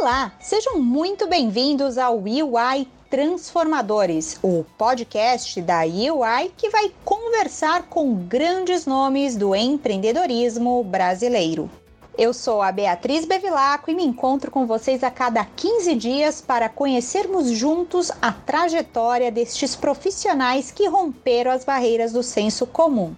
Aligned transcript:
Olá, 0.00 0.30
sejam 0.38 0.78
muito 0.78 1.26
bem-vindos 1.26 1.98
ao 1.98 2.18
UI 2.18 2.86
Transformadores, 3.10 4.38
o 4.44 4.64
podcast 4.78 5.60
da 5.60 5.80
UI 5.80 6.52
que 6.56 6.70
vai 6.70 6.92
conversar 7.04 7.82
com 7.88 8.14
grandes 8.14 8.86
nomes 8.86 9.36
do 9.36 9.56
empreendedorismo 9.56 10.84
brasileiro. 10.84 11.68
Eu 12.16 12.32
sou 12.32 12.62
a 12.62 12.70
Beatriz 12.70 13.24
Bevilacqua 13.24 13.90
e 13.90 13.94
me 13.96 14.04
encontro 14.04 14.52
com 14.52 14.68
vocês 14.68 15.02
a 15.02 15.10
cada 15.10 15.44
15 15.44 15.96
dias 15.96 16.40
para 16.40 16.68
conhecermos 16.68 17.50
juntos 17.50 18.12
a 18.22 18.30
trajetória 18.30 19.32
destes 19.32 19.74
profissionais 19.74 20.70
que 20.70 20.86
romperam 20.86 21.50
as 21.50 21.64
barreiras 21.64 22.12
do 22.12 22.22
senso 22.22 22.68
comum. 22.68 23.16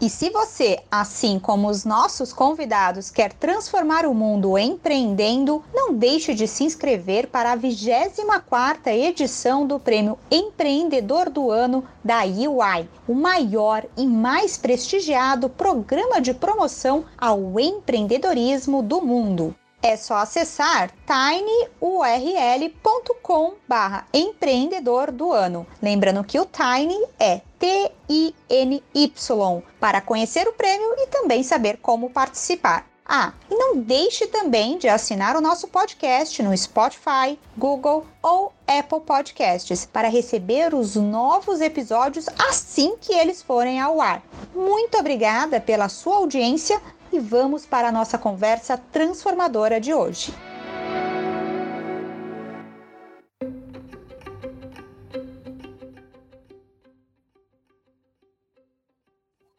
E 0.00 0.10
se 0.10 0.28
você, 0.30 0.80
assim 0.90 1.38
como 1.38 1.68
os 1.68 1.84
nossos 1.84 2.32
convidados, 2.32 3.10
quer 3.10 3.32
transformar 3.32 4.04
o 4.04 4.12
mundo 4.12 4.58
empreendendo, 4.58 5.64
não 5.72 5.94
deixe 5.94 6.34
de 6.34 6.48
se 6.48 6.64
inscrever 6.64 7.28
para 7.28 7.52
a 7.52 7.56
24ª 7.56 8.88
edição 8.88 9.64
do 9.64 9.78
Prêmio 9.78 10.18
Empreendedor 10.30 11.30
do 11.30 11.48
Ano 11.50 11.84
da 12.02 12.24
UI, 12.24 12.88
o 13.06 13.14
maior 13.14 13.84
e 13.96 14.04
mais 14.04 14.58
prestigiado 14.58 15.48
programa 15.48 16.20
de 16.20 16.34
promoção 16.34 17.04
ao 17.16 17.60
empreendedorismo 17.60 18.82
do 18.82 19.00
mundo. 19.00 19.54
É 19.80 19.96
só 19.96 20.16
acessar 20.16 20.90
tinyurl.com 21.80 23.52
barra 23.68 24.06
empreendedor 24.14 25.12
do 25.12 25.30
ano. 25.30 25.66
Lembrando 25.82 26.24
que 26.24 26.40
o 26.40 26.46
Tiny 26.46 27.04
é 27.20 27.42
T-I-N-Y 27.64 29.62
para 29.80 30.02
conhecer 30.02 30.46
o 30.46 30.52
prêmio 30.52 30.94
e 30.98 31.06
também 31.06 31.42
saber 31.42 31.78
como 31.78 32.10
participar. 32.10 32.86
Ah, 33.06 33.32
e 33.50 33.54
não 33.54 33.78
deixe 33.78 34.26
também 34.26 34.76
de 34.76 34.86
assinar 34.86 35.34
o 35.34 35.40
nosso 35.40 35.66
podcast 35.68 36.42
no 36.42 36.54
Spotify, 36.54 37.38
Google 37.56 38.06
ou 38.22 38.52
Apple 38.66 39.00
Podcasts 39.00 39.86
para 39.86 40.08
receber 40.08 40.74
os 40.74 40.94
novos 40.94 41.62
episódios 41.62 42.26
assim 42.38 42.98
que 43.00 43.14
eles 43.14 43.42
forem 43.42 43.80
ao 43.80 43.98
ar. 43.98 44.22
Muito 44.54 44.98
obrigada 44.98 45.58
pela 45.58 45.88
sua 45.88 46.16
audiência 46.16 46.78
e 47.10 47.18
vamos 47.18 47.64
para 47.64 47.88
a 47.88 47.92
nossa 47.92 48.18
conversa 48.18 48.76
transformadora 48.76 49.80
de 49.80 49.94
hoje. 49.94 50.34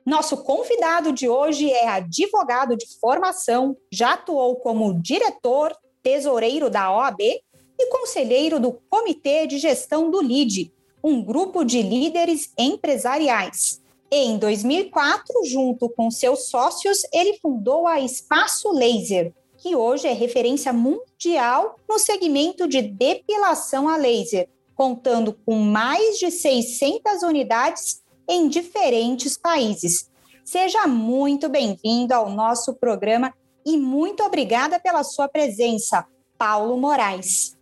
Nosso 0.05 0.37
convidado 0.37 1.11
de 1.11 1.27
hoje 1.27 1.71
é 1.71 1.87
advogado 1.87 2.77
de 2.77 2.85
formação, 2.99 3.75
já 3.91 4.13
atuou 4.13 4.55
como 4.57 5.01
diretor, 5.01 5.75
tesoureiro 6.03 6.69
da 6.69 6.95
OAB 6.95 7.19
e 7.21 7.87
conselheiro 7.87 8.59
do 8.59 8.73
Comitê 8.87 9.47
de 9.47 9.57
Gestão 9.57 10.11
do 10.11 10.21
LIDE, 10.21 10.71
um 11.03 11.23
grupo 11.23 11.63
de 11.63 11.81
líderes 11.81 12.53
empresariais. 12.55 13.81
Em 14.11 14.37
2004, 14.37 15.43
junto 15.45 15.89
com 15.89 16.11
seus 16.11 16.49
sócios, 16.49 17.01
ele 17.11 17.39
fundou 17.39 17.87
a 17.87 17.99
Espaço 17.99 18.71
Laser, 18.71 19.33
que 19.57 19.75
hoje 19.75 20.07
é 20.07 20.13
referência 20.13 20.71
mundial 20.71 21.79
no 21.89 21.97
segmento 21.97 22.67
de 22.67 22.83
depilação 22.83 23.89
a 23.89 23.97
laser, 23.97 24.47
contando 24.75 25.33
com 25.43 25.55
mais 25.55 26.19
de 26.19 26.29
600 26.29 27.23
unidades 27.23 28.04
em 28.27 28.47
diferentes 28.47 29.37
países. 29.37 30.09
Seja 30.43 30.87
muito 30.87 31.49
bem-vindo 31.49 32.13
ao 32.13 32.29
nosso 32.29 32.73
programa 32.75 33.33
e 33.65 33.77
muito 33.77 34.23
obrigada 34.23 34.79
pela 34.79 35.03
sua 35.03 35.27
presença, 35.27 36.05
Paulo 36.37 36.77
Moraes. 36.77 37.55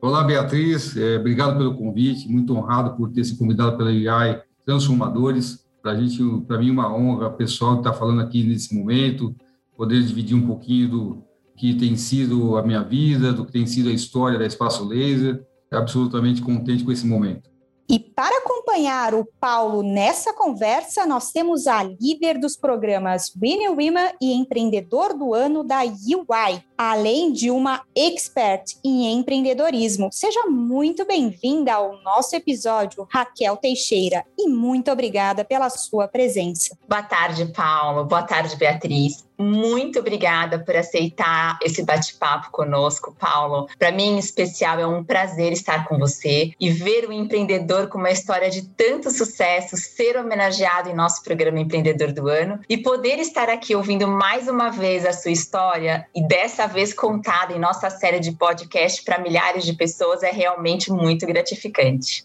Olá, 0.00 0.22
Beatriz, 0.22 0.96
é, 0.96 1.16
obrigado 1.16 1.56
pelo 1.56 1.76
convite, 1.76 2.28
muito 2.28 2.54
honrado 2.54 2.94
por 2.96 3.10
ter 3.10 3.24
sido 3.24 3.38
convidado 3.38 3.76
pela 3.76 3.90
AI 3.90 4.42
Transformadores. 4.64 5.64
Para 5.82 5.94
gente, 5.94 6.22
para 6.46 6.58
mim, 6.58 6.70
uma 6.70 6.94
honra, 6.94 7.30
pessoal, 7.30 7.78
estar 7.78 7.94
falando 7.94 8.20
aqui 8.20 8.44
nesse 8.44 8.74
momento, 8.74 9.34
poder 9.76 10.02
dividir 10.02 10.36
um 10.36 10.46
pouquinho 10.46 10.88
do 10.88 11.24
que 11.56 11.74
tem 11.74 11.96
sido 11.96 12.58
a 12.58 12.62
minha 12.62 12.82
vida, 12.82 13.32
do 13.32 13.46
que 13.46 13.52
tem 13.52 13.66
sido 13.66 13.88
a 13.88 13.92
história 13.92 14.38
da 14.38 14.46
Espaço 14.46 14.84
Laser. 14.84 15.42
Absolutamente 15.72 16.42
contente 16.42 16.84
com 16.84 16.92
esse 16.92 17.06
momento. 17.06 17.50
E 17.88 17.98
para 17.98 18.42
acompanhar 18.76 19.14
o 19.14 19.24
Paulo 19.40 19.82
nessa 19.82 20.34
conversa, 20.34 21.06
nós 21.06 21.30
temos 21.30 21.66
a 21.66 21.82
líder 21.82 22.38
dos 22.38 22.56
programas 22.56 23.32
Winnie 23.34 23.68
Women 23.68 24.12
e 24.20 24.34
Empreendedor 24.34 25.16
do 25.16 25.32
Ano 25.32 25.64
da 25.64 25.80
UI, 25.82 26.62
além 26.76 27.32
de 27.32 27.50
uma 27.50 27.82
expert 27.96 28.74
em 28.84 29.14
empreendedorismo. 29.14 30.10
Seja 30.12 30.44
muito 30.46 31.06
bem-vinda 31.06 31.72
ao 31.72 32.02
nosso 32.02 32.36
episódio, 32.36 33.08
Raquel 33.10 33.56
Teixeira, 33.56 34.24
e 34.38 34.46
muito 34.46 34.90
obrigada 34.90 35.42
pela 35.42 35.70
sua 35.70 36.06
presença. 36.06 36.76
Boa 36.86 37.02
tarde, 37.02 37.46
Paulo. 37.46 38.04
Boa 38.04 38.24
tarde, 38.24 38.56
Beatriz. 38.56 39.25
Muito 39.38 39.98
obrigada 39.98 40.58
por 40.58 40.74
aceitar 40.74 41.58
esse 41.62 41.82
bate-papo 41.82 42.50
conosco, 42.50 43.14
Paulo. 43.18 43.68
Para 43.78 43.92
mim, 43.92 44.14
em 44.14 44.18
especial, 44.18 44.78
é 44.78 44.86
um 44.86 45.04
prazer 45.04 45.52
estar 45.52 45.86
com 45.86 45.98
você 45.98 46.52
e 46.58 46.70
ver 46.70 47.08
o 47.08 47.12
empreendedor 47.12 47.88
com 47.88 47.98
uma 47.98 48.10
história 48.10 48.48
de 48.48 48.62
tanto 48.62 49.10
sucesso 49.10 49.76
ser 49.76 50.16
homenageado 50.16 50.88
em 50.88 50.94
nosso 50.94 51.22
programa 51.22 51.60
Empreendedor 51.60 52.12
do 52.12 52.28
Ano 52.28 52.60
e 52.68 52.78
poder 52.78 53.18
estar 53.18 53.50
aqui 53.50 53.74
ouvindo 53.74 54.08
mais 54.08 54.48
uma 54.48 54.70
vez 54.70 55.04
a 55.04 55.12
sua 55.12 55.30
história 55.30 56.06
e 56.14 56.26
dessa 56.26 56.66
vez 56.66 56.94
contada 56.94 57.52
em 57.52 57.58
nossa 57.58 57.90
série 57.90 58.20
de 58.20 58.32
podcast 58.32 59.02
para 59.04 59.18
milhares 59.18 59.64
de 59.64 59.74
pessoas 59.74 60.22
é 60.22 60.30
realmente 60.30 60.90
muito 60.90 61.26
gratificante. 61.26 62.24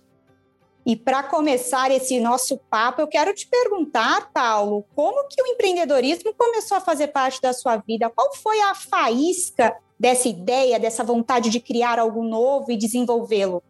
E 0.85 0.95
para 0.95 1.21
começar 1.21 1.91
esse 1.91 2.19
nosso 2.19 2.57
papo, 2.69 3.01
eu 3.01 3.07
quero 3.07 3.33
te 3.35 3.47
perguntar, 3.47 4.31
Paulo, 4.33 4.83
como 4.95 5.27
que 5.27 5.41
o 5.41 5.45
empreendedorismo 5.45 6.33
começou 6.35 6.77
a 6.77 6.81
fazer 6.81 7.09
parte 7.09 7.39
da 7.39 7.53
sua 7.53 7.77
vida? 7.77 8.09
Qual 8.09 8.33
foi 8.35 8.59
a 8.61 8.73
faísca 8.73 9.75
dessa 9.99 10.27
ideia, 10.27 10.79
dessa 10.79 11.03
vontade 11.03 11.51
de 11.51 11.59
criar 11.59 11.99
algo 11.99 12.23
novo 12.23 12.71
e 12.71 12.77
desenvolvê-lo? 12.77 13.61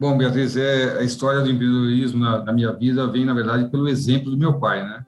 Bom, 0.00 0.16
Beatriz, 0.16 0.56
é, 0.56 0.98
a 0.98 1.02
história 1.02 1.42
do 1.42 1.50
empreendedorismo 1.50 2.20
na, 2.20 2.42
na, 2.42 2.52
minha 2.52 2.72
vida 2.72 3.06
vem, 3.06 3.26
na 3.26 3.34
verdade, 3.34 3.70
pelo 3.70 3.88
exemplo 3.88 4.30
do 4.30 4.36
meu 4.36 4.58
pai, 4.58 4.82
né? 4.82 5.04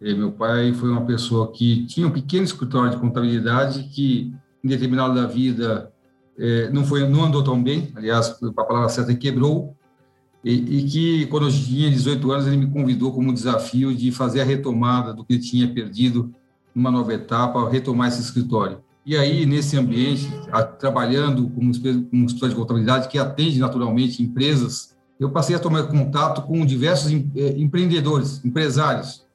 E 0.00 0.14
meu 0.14 0.30
pai 0.30 0.72
foi 0.72 0.88
uma 0.88 1.04
pessoa 1.04 1.50
que 1.50 1.84
tinha 1.86 2.06
um 2.06 2.12
pequeno 2.12 2.44
escritório 2.44 2.90
de 2.90 2.98
contabilidade 2.98 3.84
que, 3.84 4.32
em 4.62 4.68
determinado 4.68 5.14
da 5.14 5.26
vida, 5.26 5.92
é, 6.38 6.70
não 6.70 6.84
foi, 6.84 7.08
não 7.08 7.24
andou 7.24 7.42
tão 7.42 7.60
bem. 7.60 7.92
Aliás, 7.96 8.36
a 8.42 8.64
palavra 8.64 8.88
certa 8.88 9.12
é 9.12 9.14
quebrou 9.14 9.75
e, 10.48 10.78
e, 10.78 10.82
que, 10.84 11.26
quando 11.26 11.48
eu 11.48 11.50
tinha 11.50 11.90
18 11.90 12.30
anos, 12.30 12.46
ele 12.46 12.56
me 12.56 12.68
convidou 12.68 13.12
como 13.12 13.32
desafio 13.32 13.92
de 13.92 14.12
fazer 14.12 14.42
a 14.42 14.44
retomada 14.44 15.12
do 15.12 15.24
que 15.24 15.32
ele 15.32 15.42
tinha 15.42 15.66
perdido 15.66 16.32
numa 16.72 16.88
nova 16.88 17.12
etapa, 17.12 17.68
retomar 17.68 18.06
esse 18.06 18.20
escritório. 18.20 18.78
E 19.04 19.16
aí, 19.16 19.44
nesse 19.44 19.76
ambiente, 19.76 20.30
a, 20.52 20.62
trabalhando 20.62 21.48
como 21.48 21.66
um 21.66 22.24
escritório 22.24 22.54
de 22.54 22.60
contabilidade 22.60 23.08
que 23.08 23.18
atende 23.18 23.58
naturalmente 23.58 24.22
empresas, 24.22 24.94
eu 25.18 25.30
passei 25.30 25.56
a 25.56 25.58
tomar 25.58 25.82
contato 25.88 26.42
com 26.42 26.64
diversos 26.64 27.10
em, 27.10 27.28
eh, 27.34 27.56
empreendedores, 27.58 28.40
empresários. 28.44 29.26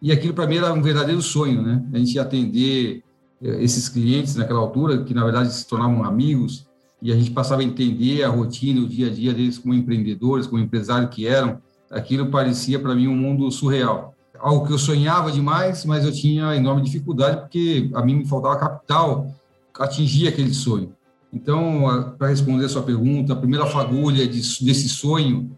E 0.00 0.12
aquilo, 0.12 0.34
para 0.34 0.46
mim, 0.46 0.58
era 0.58 0.72
um 0.72 0.82
verdadeiro 0.82 1.20
sonho, 1.20 1.62
né? 1.62 1.84
A 1.92 1.98
gente 1.98 2.16
atender 2.16 3.02
eh, 3.42 3.64
esses 3.64 3.88
clientes 3.88 4.36
naquela 4.36 4.60
altura, 4.60 5.02
que 5.02 5.12
na 5.14 5.24
verdade 5.24 5.52
se 5.52 5.66
tornavam 5.66 6.04
amigos, 6.04 6.64
e 7.02 7.12
a 7.12 7.16
gente 7.16 7.30
passava 7.30 7.60
a 7.60 7.64
entender 7.64 8.22
a 8.22 8.28
rotina, 8.28 8.80
o 8.80 8.88
dia 8.88 9.08
a 9.08 9.10
dia 9.10 9.32
deles 9.34 9.58
como 9.58 9.74
empreendedores, 9.74 10.46
como 10.46 10.62
empresários 10.62 11.14
que 11.14 11.26
eram. 11.26 11.58
Aquilo 11.90 12.30
parecia 12.30 12.78
para 12.78 12.94
mim 12.94 13.08
um 13.08 13.16
mundo 13.16 13.50
surreal. 13.50 14.14
Algo 14.38 14.66
que 14.66 14.72
eu 14.72 14.78
sonhava 14.78 15.30
demais, 15.30 15.84
mas 15.84 16.04
eu 16.04 16.12
tinha 16.12 16.56
enorme 16.56 16.82
dificuldade 16.82 17.40
porque 17.42 17.90
a 17.94 18.04
mim 18.04 18.16
me 18.16 18.26
faltava 18.26 18.56
capital 18.56 19.34
atingir 19.78 20.28
aquele 20.28 20.54
sonho. 20.54 20.94
Então, 21.32 22.14
para 22.16 22.28
responder 22.28 22.64
a 22.64 22.68
sua 22.68 22.82
pergunta, 22.82 23.32
a 23.32 23.36
primeira 23.36 23.66
fagulha 23.66 24.26
desse 24.26 24.88
sonho 24.88 25.50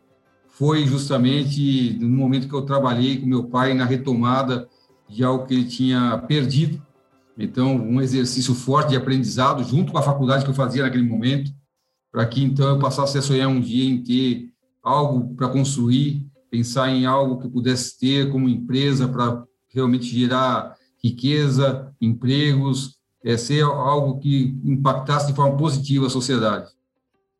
foi 0.48 0.86
justamente 0.86 1.98
no 2.00 2.08
momento 2.08 2.48
que 2.48 2.54
eu 2.54 2.62
trabalhei 2.62 3.18
com 3.18 3.26
meu 3.26 3.44
pai 3.44 3.74
na 3.74 3.84
retomada 3.84 4.66
de 5.08 5.22
algo 5.22 5.46
que 5.46 5.54
ele 5.54 5.66
tinha 5.66 6.16
perdido 6.26 6.82
então, 7.38 7.76
um 7.76 8.00
exercício 8.00 8.54
forte 8.54 8.90
de 8.90 8.96
aprendizado, 8.96 9.62
junto 9.62 9.92
com 9.92 9.98
a 9.98 10.02
faculdade 10.02 10.44
que 10.44 10.50
eu 10.50 10.54
fazia 10.54 10.82
naquele 10.82 11.06
momento, 11.06 11.50
para 12.10 12.24
que 12.26 12.42
então 12.42 12.68
eu 12.68 12.78
passasse 12.78 13.18
a 13.18 13.22
sonhar 13.22 13.48
um 13.48 13.60
dia 13.60 13.84
em 13.84 14.02
ter 14.02 14.48
algo 14.82 15.34
para 15.34 15.48
construir, 15.48 16.26
pensar 16.50 16.88
em 16.88 17.04
algo 17.04 17.38
que 17.38 17.48
pudesse 17.48 17.98
ter 17.98 18.30
como 18.30 18.48
empresa 18.48 19.06
para 19.06 19.44
realmente 19.68 20.06
gerar 20.06 20.74
riqueza, 21.02 21.94
empregos, 22.00 22.96
é, 23.22 23.36
ser 23.36 23.62
algo 23.62 24.18
que 24.18 24.58
impactasse 24.64 25.26
de 25.26 25.34
forma 25.34 25.56
positiva 25.56 26.06
a 26.06 26.10
sociedade. 26.10 26.70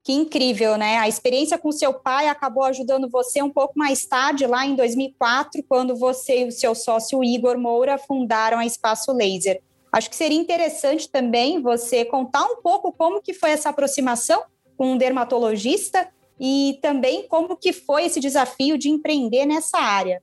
Que 0.05 0.13
incrível, 0.13 0.77
né? 0.77 0.99
A 0.99 1.09
experiência 1.09 1.59
com 1.59 1.73
seu 1.73 1.95
pai 1.95 2.29
acabou 2.29 2.65
ajudando 2.65 3.09
você 3.09 3.43
um 3.43 3.51
pouco 3.51 3.79
mais 3.79 4.05
tarde, 4.05 4.47
lá 4.47 4.67
em 4.67 4.77
2004, 4.77 5.65
quando 5.67 5.97
você 5.97 6.45
e 6.45 6.49
o 6.49 6.53
seu 6.53 6.75
sócio 6.75 7.25
Igor 7.25 7.59
Moura 7.59 7.99
fundaram 7.99 8.59
a 8.59 8.67
Espaço 8.67 9.13
Laser. 9.13 9.61
Acho 9.97 10.11
que 10.11 10.17
seria 10.17 10.39
interessante 10.39 11.11
também 11.11 11.63
você 11.63 12.05
contar 12.05 12.45
um 12.45 12.61
pouco 12.61 12.93
como 12.93 13.23
que 13.23 13.33
foi 13.33 13.53
essa 13.53 13.71
aproximação 13.71 14.43
com 14.77 14.93
um 14.93 14.99
dermatologista 14.99 16.07
e 16.39 16.79
também 16.83 17.27
como 17.27 17.57
que 17.57 17.73
foi 17.73 18.05
esse 18.05 18.21
desafio 18.21 18.77
de 18.77 18.91
empreender 18.91 19.47
nessa 19.47 19.79
área. 19.79 20.21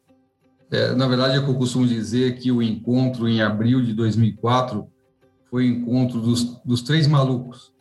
É, 0.72 0.94
na 0.94 1.08
verdade, 1.08 1.34
é 1.34 1.38
eu 1.38 1.58
costumo 1.58 1.88
dizer 1.88 2.38
que 2.38 2.52
o 2.52 2.62
encontro 2.62 3.28
em 3.28 3.42
abril 3.42 3.82
de 3.82 3.94
2004 3.94 4.88
foi 5.50 5.64
o 5.64 5.74
encontro 5.74 6.22
dos, 6.22 6.62
dos 6.64 6.84
três 6.84 7.08
malucos. 7.08 7.74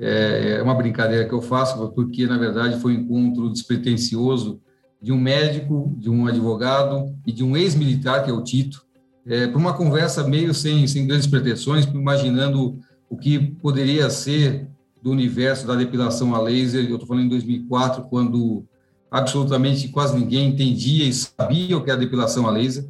É, 0.00 0.56
é 0.58 0.62
uma 0.64 0.74
brincadeira 0.74 1.28
que 1.28 1.32
eu 1.32 1.40
faço, 1.40 1.92
porque, 1.92 2.26
na 2.26 2.38
verdade, 2.38 2.80
foi 2.80 2.96
um 2.96 3.00
encontro 3.02 3.52
despretensioso 3.52 4.60
de 5.00 5.12
um 5.12 5.20
médico, 5.20 5.94
de 5.96 6.10
um 6.10 6.26
advogado 6.26 7.16
e 7.24 7.30
de 7.30 7.44
um 7.44 7.56
ex-militar, 7.56 8.24
que 8.24 8.30
é 8.30 8.34
o 8.34 8.42
Tito, 8.42 8.85
é, 9.26 9.46
para 9.46 9.58
uma 9.58 9.74
conversa 9.74 10.26
meio 10.26 10.54
sem, 10.54 10.86
sem 10.86 11.06
grandes 11.06 11.26
pretensões, 11.26 11.84
imaginando 11.86 12.78
o 13.10 13.16
que 13.16 13.38
poderia 13.38 14.08
ser 14.08 14.68
do 15.02 15.10
universo 15.10 15.66
da 15.66 15.74
depilação 15.74 16.34
a 16.34 16.40
laser. 16.40 16.84
Eu 16.84 16.94
estou 16.94 17.08
falando 17.08 17.26
em 17.26 17.28
2004, 17.28 18.04
quando 18.04 18.64
absolutamente 19.10 19.88
quase 19.88 20.16
ninguém 20.16 20.50
entendia 20.50 21.04
e 21.04 21.12
sabia 21.12 21.76
o 21.76 21.82
que 21.82 21.90
era 21.90 21.98
depilação 21.98 22.46
a 22.46 22.50
laser. 22.50 22.86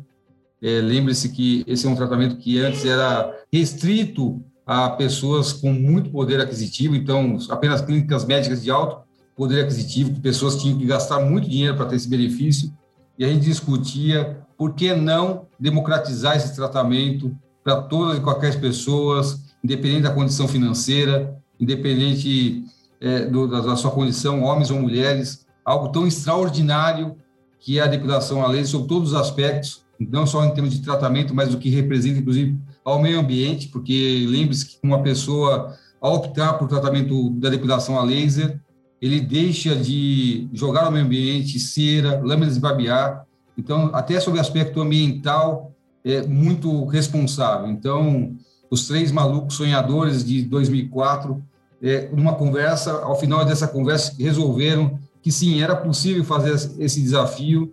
É, 0.63 0.81
Lembre-se 0.81 1.31
que 1.31 1.65
esse 1.67 1.87
é 1.87 1.91
um 1.91 1.97
tratamento 1.97 2.37
que 2.37 2.59
antes 2.59 2.85
era 2.85 3.33
restrito 3.53 4.43
a 4.67 4.91
pessoas 4.91 5.53
com 5.53 5.73
muito 5.73 6.11
poder 6.11 6.41
aquisitivo, 6.41 6.97
então 6.97 7.39
apenas 7.51 7.81
clínicas 7.81 8.25
médicas 8.25 8.63
de 8.63 8.71
alto 8.71 9.07
poder 9.37 9.63
aquisitivo, 9.63 10.15
que 10.15 10.21
pessoas 10.21 10.57
tinham 10.57 10.79
que 10.79 10.87
gastar 10.87 11.21
muito 11.21 11.49
dinheiro 11.49 11.77
para 11.77 11.87
ter 11.87 11.97
esse 11.97 12.09
benefício, 12.09 12.73
e 13.19 13.25
a 13.25 13.29
gente 13.29 13.45
discutia 13.45 14.39
por 14.57 14.75
que 14.75 14.95
não 14.95 15.47
democratizar 15.59 16.37
esse 16.37 16.55
tratamento 16.55 17.37
para 17.63 17.83
todas 17.83 18.19
e 18.19 18.21
qualquer 18.21 18.61
pessoas, 18.61 19.45
independente 19.63 20.03
da 20.03 20.13
condição 20.13 20.47
financeira, 20.47 21.37
independente 21.59 22.65
é, 23.01 23.27
do, 23.27 23.47
da 23.47 23.77
sua 23.77 23.91
condição, 23.91 24.43
homens 24.43 24.71
ou 24.71 24.81
mulheres, 24.81 25.47
algo 25.65 25.89
tão 25.89 26.07
extraordinário 26.07 27.17
que 27.59 27.79
é 27.79 27.83
a 27.83 27.87
depilação 27.87 28.45
a 28.45 28.47
laser 28.47 28.69
sobre 28.69 28.89
todos 28.89 29.13
os 29.13 29.19
aspectos, 29.19 29.85
não 29.99 30.27
só 30.27 30.45
em 30.45 30.55
termos 30.55 30.73
de 30.73 30.83
tratamento, 30.83 31.35
mas 31.35 31.53
o 31.53 31.59
que 31.59 31.69
representa, 31.69 32.21
inclusive, 32.21 32.57
ao 32.85 33.01
meio 33.01 33.19
ambiente, 33.19 33.69
porque 33.69 34.25
lembre-se 34.29 34.67
que 34.67 34.79
uma 34.83 35.03
pessoa, 35.03 35.75
ao 36.01 36.15
optar 36.15 36.55
por 36.55 36.69
tratamento 36.69 37.31
da 37.31 37.49
depilação 37.49 37.99
a 37.99 38.05
laser, 38.05 38.61
ele 39.01 39.21
deixa 39.21 39.77
de 39.77 40.49
jogar 40.53 40.85
no 40.85 40.91
meio 40.91 41.05
ambiente 41.05 41.59
cera, 41.59 42.21
lâminas 42.23 42.55
de 42.55 42.61
barbear, 42.61 43.27
então, 43.59 43.91
até 43.95 44.21
sobre 44.21 44.39
o 44.39 44.43
aspecto 44.43 44.81
ambiental, 44.81 45.73
é 46.05 46.23
muito 46.27 46.85
responsável. 46.85 47.69
Então, 47.69 48.37
os 48.71 48.87
três 48.87 49.11
malucos 49.11 49.55
sonhadores 49.55 50.25
de 50.25 50.43
2004, 50.43 51.43
é, 51.83 52.09
numa 52.13 52.35
conversa, 52.35 52.93
ao 53.01 53.19
final 53.19 53.45
dessa 53.45 53.67
conversa, 53.67 54.15
resolveram 54.19 54.99
que 55.23 55.33
sim, 55.33 55.61
era 55.61 55.75
possível 55.75 56.23
fazer 56.23 56.53
esse 56.81 57.01
desafio, 57.01 57.73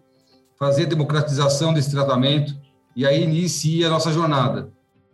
fazer 0.58 0.84
a 0.84 0.90
democratização 0.90 1.74
desse 1.74 1.92
tratamento, 1.92 2.56
e 2.96 3.06
aí 3.06 3.24
inicia 3.24 3.88
a 3.88 3.90
nossa 3.90 4.12
jornada. 4.12 4.70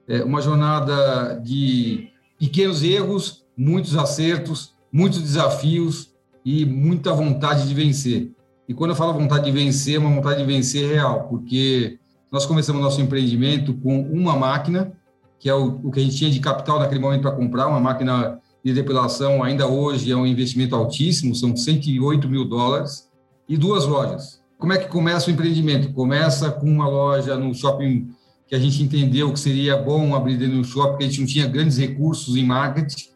É 0.07 0.23
uma 0.23 0.41
jornada 0.41 1.39
de 1.43 2.09
pequenos 2.37 2.83
erros, 2.83 3.43
muitos 3.57 3.97
acertos, 3.97 4.73
muitos 4.91 5.21
desafios 5.21 6.13
e 6.43 6.65
muita 6.65 7.13
vontade 7.13 7.67
de 7.67 7.73
vencer. 7.73 8.31
E 8.67 8.73
quando 8.73 8.91
eu 8.91 8.95
falo 8.95 9.13
vontade 9.13 9.45
de 9.45 9.51
vencer, 9.51 9.95
é 9.95 9.99
uma 9.99 10.13
vontade 10.13 10.39
de 10.39 10.45
vencer 10.45 10.89
real, 10.89 11.27
porque 11.27 11.99
nós 12.31 12.45
começamos 12.45 12.81
nosso 12.81 13.01
empreendimento 13.01 13.73
com 13.73 14.01
uma 14.01 14.35
máquina, 14.35 14.93
que 15.39 15.49
é 15.49 15.53
o, 15.53 15.79
o 15.83 15.91
que 15.91 15.99
a 15.99 16.03
gente 16.03 16.15
tinha 16.15 16.29
de 16.29 16.39
capital 16.39 16.79
naquele 16.79 16.99
momento 16.99 17.21
para 17.21 17.31
comprar, 17.31 17.67
uma 17.67 17.79
máquina 17.79 18.39
de 18.63 18.73
depilação 18.73 19.41
ainda 19.41 19.67
hoje 19.67 20.11
é 20.11 20.15
um 20.15 20.25
investimento 20.25 20.75
altíssimo, 20.75 21.33
são 21.33 21.55
108 21.55 22.27
mil 22.27 22.45
dólares, 22.45 23.09
e 23.47 23.57
duas 23.57 23.85
lojas. 23.85 24.39
Como 24.59 24.73
é 24.73 24.77
que 24.77 24.87
começa 24.87 25.29
o 25.29 25.33
empreendimento? 25.33 25.91
Começa 25.93 26.51
com 26.51 26.69
uma 26.69 26.87
loja 26.87 27.35
no 27.35 27.53
shopping 27.55 28.09
que 28.45 28.53
a 28.53 28.59
gente 28.59 28.83
entendeu 28.83 29.31
que 29.33 29.39
seria 29.39 29.77
bom 29.77 30.13
abrir 30.13 30.37
dentro 30.37 30.57
do 30.57 30.63
shopping, 30.63 30.89
porque 30.89 31.03
a 31.05 31.07
gente 31.07 31.19
não 31.19 31.27
tinha 31.27 31.47
grandes 31.47 31.77
recursos 31.77 32.35
em 32.35 32.43
marketing. 32.43 33.09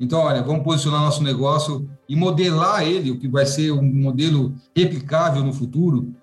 Então, 0.00 0.20
olha, 0.20 0.42
vamos 0.42 0.62
posicionar 0.62 1.00
nosso 1.00 1.22
negócio 1.22 1.88
e 2.08 2.14
modelar 2.14 2.82
ele, 2.82 3.10
o 3.10 3.18
que 3.18 3.26
vai 3.26 3.44
ser 3.44 3.72
um 3.72 3.82
modelo 3.82 4.54
replicável 4.74 5.42
no 5.42 5.52
futuro, 5.52 6.14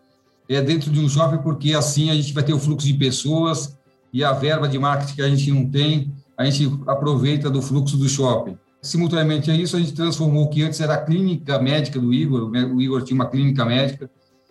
é 0.48 0.62
dentro 0.62 0.92
de 0.92 1.00
um 1.00 1.10
shopping, 1.10 1.39
porque 1.39 1.74
assim 1.74 2.10
a 2.10 2.13
gente 2.13 2.33
vai 2.33 2.44
ter 2.44 2.54
o 2.54 2.60
fluxo 2.60 2.88
de 2.88 2.94
pessoas 2.94 3.77
e 4.13 4.24
a 4.24 4.31
verba 4.31 4.68
de 4.68 4.80
marketing 4.80 5.16
que 5.16 5.22
a 5.22 5.30
gente 5.30 5.51
não 5.51 5.69
tem, 5.69 6.13
a 6.38 6.45
gente 6.45 6.80
aproveita 6.88 7.50
do 7.50 7.62
fluxo 7.62 7.98
do 7.98 8.07
shopping. 8.07 8.57
Simultaneamente 8.81 9.50
a 9.50 9.56
isso, 9.56 9.75
a 9.75 9.80
gente 9.80 9.94
transformou 9.94 10.45
o 10.45 10.50
que 10.50 10.62
antes 10.62 10.80
era 10.80 10.94
a 10.94 11.01
clínica 11.01 11.60
médica 11.60 12.00
do 12.00 12.13
Igor, 12.13 12.50
o 12.50 12.81
Igor 12.81 13.01
tinha 13.01 13.16
uma 13.16 13.27
clínica 13.27 13.66
médica, 13.66 14.10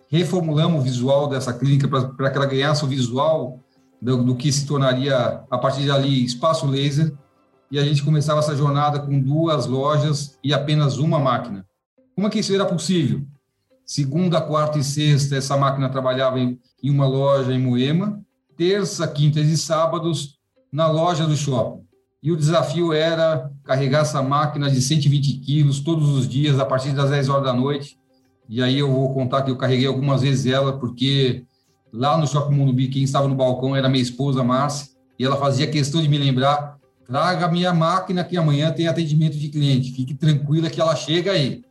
reformulamos 0.09 0.81
o 0.81 0.83
visual 0.83 1.27
dessa 1.27 1.53
clínica 1.53 1.87
para 1.87 2.29
que 2.29 2.37
ela 2.37 2.45
ganhasse 2.45 2.83
o 2.83 2.87
visual 2.87 3.59
do, 4.01 4.23
do 4.23 4.35
que 4.35 4.51
se 4.51 4.65
tornaria, 4.65 5.41
a 5.49 5.57
partir 5.57 5.87
dali, 5.87 6.23
espaço 6.23 6.67
laser, 6.67 7.13
e 7.75 7.79
a 7.79 7.83
gente 7.83 8.03
começava 8.03 8.39
essa 8.39 8.55
jornada 8.55 9.01
com 9.01 9.19
duas 9.19 9.65
lojas 9.65 10.39
e 10.41 10.53
apenas 10.53 10.97
uma 10.97 11.19
máquina. 11.19 11.65
Como 12.15 12.25
é 12.25 12.29
que 12.29 12.39
isso 12.39 12.55
era 12.55 12.63
possível? 12.63 13.21
Segunda, 13.85 14.39
quarta 14.39 14.79
e 14.79 14.83
sexta, 14.83 15.35
essa 15.35 15.57
máquina 15.57 15.89
trabalhava 15.89 16.39
em, 16.39 16.57
em 16.81 16.89
uma 16.89 17.05
loja 17.05 17.51
em 17.51 17.59
Moema, 17.59 18.21
terça, 18.55 19.05
quintas 19.05 19.47
e 19.47 19.57
sábados 19.57 20.39
na 20.71 20.87
loja 20.87 21.27
do 21.27 21.35
shopping. 21.35 21.83
E 22.23 22.31
o 22.31 22.37
desafio 22.37 22.93
era 22.93 23.51
carregar 23.65 24.03
essa 24.03 24.23
máquina 24.23 24.71
de 24.71 24.81
120 24.81 25.39
quilos 25.39 25.81
todos 25.81 26.07
os 26.11 26.29
dias, 26.29 26.57
a 26.57 26.65
partir 26.65 26.93
das 26.93 27.09
10 27.09 27.27
horas 27.27 27.43
da 27.43 27.51
noite. 27.51 27.99
E 28.47 28.63
aí 28.63 28.79
eu 28.79 28.89
vou 28.89 29.13
contar 29.13 29.41
que 29.41 29.51
eu 29.51 29.57
carreguei 29.57 29.85
algumas 29.85 30.21
vezes 30.21 30.45
ela, 30.45 30.79
porque 30.79 31.43
lá 31.91 32.17
no 32.17 32.25
Shopping 32.25 32.55
Mundo 32.55 32.73
quem 32.89 33.03
estava 33.03 33.27
no 33.27 33.35
balcão 33.35 33.75
era 33.75 33.89
minha 33.89 34.01
esposa, 34.01 34.45
Márcia, 34.45 34.95
e 35.19 35.25
ela 35.25 35.35
fazia 35.35 35.67
questão 35.67 36.01
de 36.01 36.07
me 36.07 36.17
lembrar, 36.17 36.75
traga 37.07 37.47
minha 37.47 37.73
máquina 37.73 38.23
que 38.23 38.37
amanhã 38.37 38.71
tem 38.71 38.87
atendimento 38.87 39.37
de 39.37 39.49
cliente, 39.49 39.91
fique 39.91 40.13
tranquila 40.13 40.69
que 40.69 40.81
ela 40.81 40.95
chega 40.95 41.31
aí. 41.31 41.63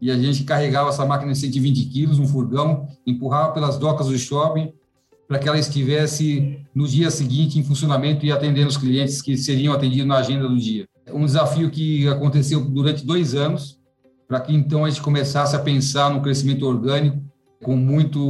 E 0.00 0.10
a 0.10 0.16
gente 0.16 0.44
carregava 0.44 0.90
essa 0.90 1.04
máquina 1.04 1.32
de 1.32 1.38
120 1.38 1.84
quilos, 1.86 2.18
um 2.18 2.26
furgão, 2.26 2.86
empurrava 3.06 3.52
pelas 3.52 3.78
docas 3.78 4.06
do 4.06 4.18
shopping, 4.18 4.72
para 5.26 5.38
que 5.38 5.48
ela 5.48 5.58
estivesse 5.58 6.58
no 6.74 6.86
dia 6.86 7.10
seguinte 7.10 7.58
em 7.58 7.64
funcionamento 7.64 8.24
e 8.24 8.32
atendendo 8.32 8.68
os 8.68 8.76
clientes 8.76 9.20
que 9.20 9.36
seriam 9.36 9.74
atendidos 9.74 10.06
na 10.06 10.18
agenda 10.18 10.48
do 10.48 10.56
dia. 10.56 10.86
Um 11.12 11.24
desafio 11.24 11.70
que 11.70 12.06
aconteceu 12.08 12.60
durante 12.60 13.04
dois 13.04 13.34
anos, 13.34 13.78
para 14.26 14.40
que 14.40 14.54
então 14.54 14.84
a 14.84 14.88
gente 14.88 15.02
começasse 15.02 15.56
a 15.56 15.58
pensar 15.58 16.10
no 16.10 16.22
crescimento 16.22 16.64
orgânico, 16.64 17.20
com 17.62 17.76
muito 17.76 18.20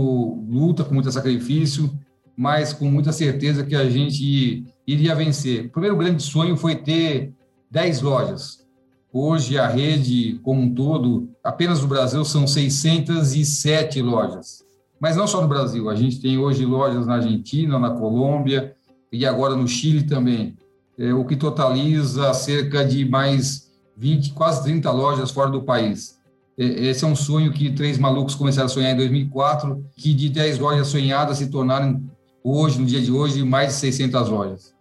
luta, 0.49 0.85
com 0.85 0.95
muito 0.95 1.11
sacrifício, 1.13 1.91
mas 2.37 2.73
com 2.73 2.91
muita 2.91 3.13
certeza 3.13 3.65
que 3.65 3.75
a 3.75 3.89
gente 3.89 4.65
iria 4.93 5.15
vencer. 5.15 5.67
O 5.67 5.71
primeiro 5.71 5.97
grande 5.97 6.23
sonho 6.23 6.57
foi 6.57 6.75
ter 6.75 7.33
10 7.71 8.03
lojas. 8.03 8.67
Hoje 9.13 9.59
a 9.59 9.69
rede 9.69 10.41
como 10.43 10.61
um 10.61 10.75
todo, 10.75 11.29
apenas 11.45 11.81
no 11.81 11.89
Brasil, 11.89 12.25
são 12.25 12.47
607 12.47 14.03
lojas 14.03 14.67
mas 15.01 15.17
não 15.17 15.27
só 15.27 15.41
no 15.41 15.49
Brasil. 15.49 15.89
A 15.89 15.95
gente 15.95 16.21
tem 16.21 16.39
hoje 16.39 16.65
lojas 16.65 17.07
na 17.07 17.15
Argentina, 17.15 17.79
na 17.79 17.91
Colômbia 17.91 18.75
e 19.13 19.25
agora 19.25 19.57
no 19.57 19.67
Chile 19.67 20.03
também, 20.03 20.57
é, 20.99 21.15
o 21.15 21.25
que 21.25 21.37
totaliza 21.37 22.35
cerca 22.35 22.85
de 22.85 23.09
mais 23.09 23.71
20, 23.97 24.33
quase 24.33 24.63
30 24.65 24.91
lojas 24.91 25.31
fora 25.31 25.51
do 25.51 25.63
país. 25.63 26.19
É, 26.59 26.65
esse 26.65 27.05
é 27.05 27.09
um 27.09 27.17
sonho 27.17 27.53
que 27.53 27.71
três 27.71 27.97
malucos 27.99 28.35
começaram 28.35 28.67
a 28.67 28.69
sonhar 28.69 28.93
em 28.93 28.97
2004, 28.97 29.85
que 29.97 30.13
de 30.13 30.29
10 30.29 30.59
lojas 30.59 30.89
sonhadas 30.89 31.39
se 31.39 31.49
tornaram 31.49 32.03
hoje, 32.43 32.79
no 32.79 32.87
dia 32.87 33.01
de 33.01 33.13
hoje, 33.13 33.43
mais 33.45 33.69
de 33.69 33.75
600 33.75 34.29
lojas. 34.29 34.78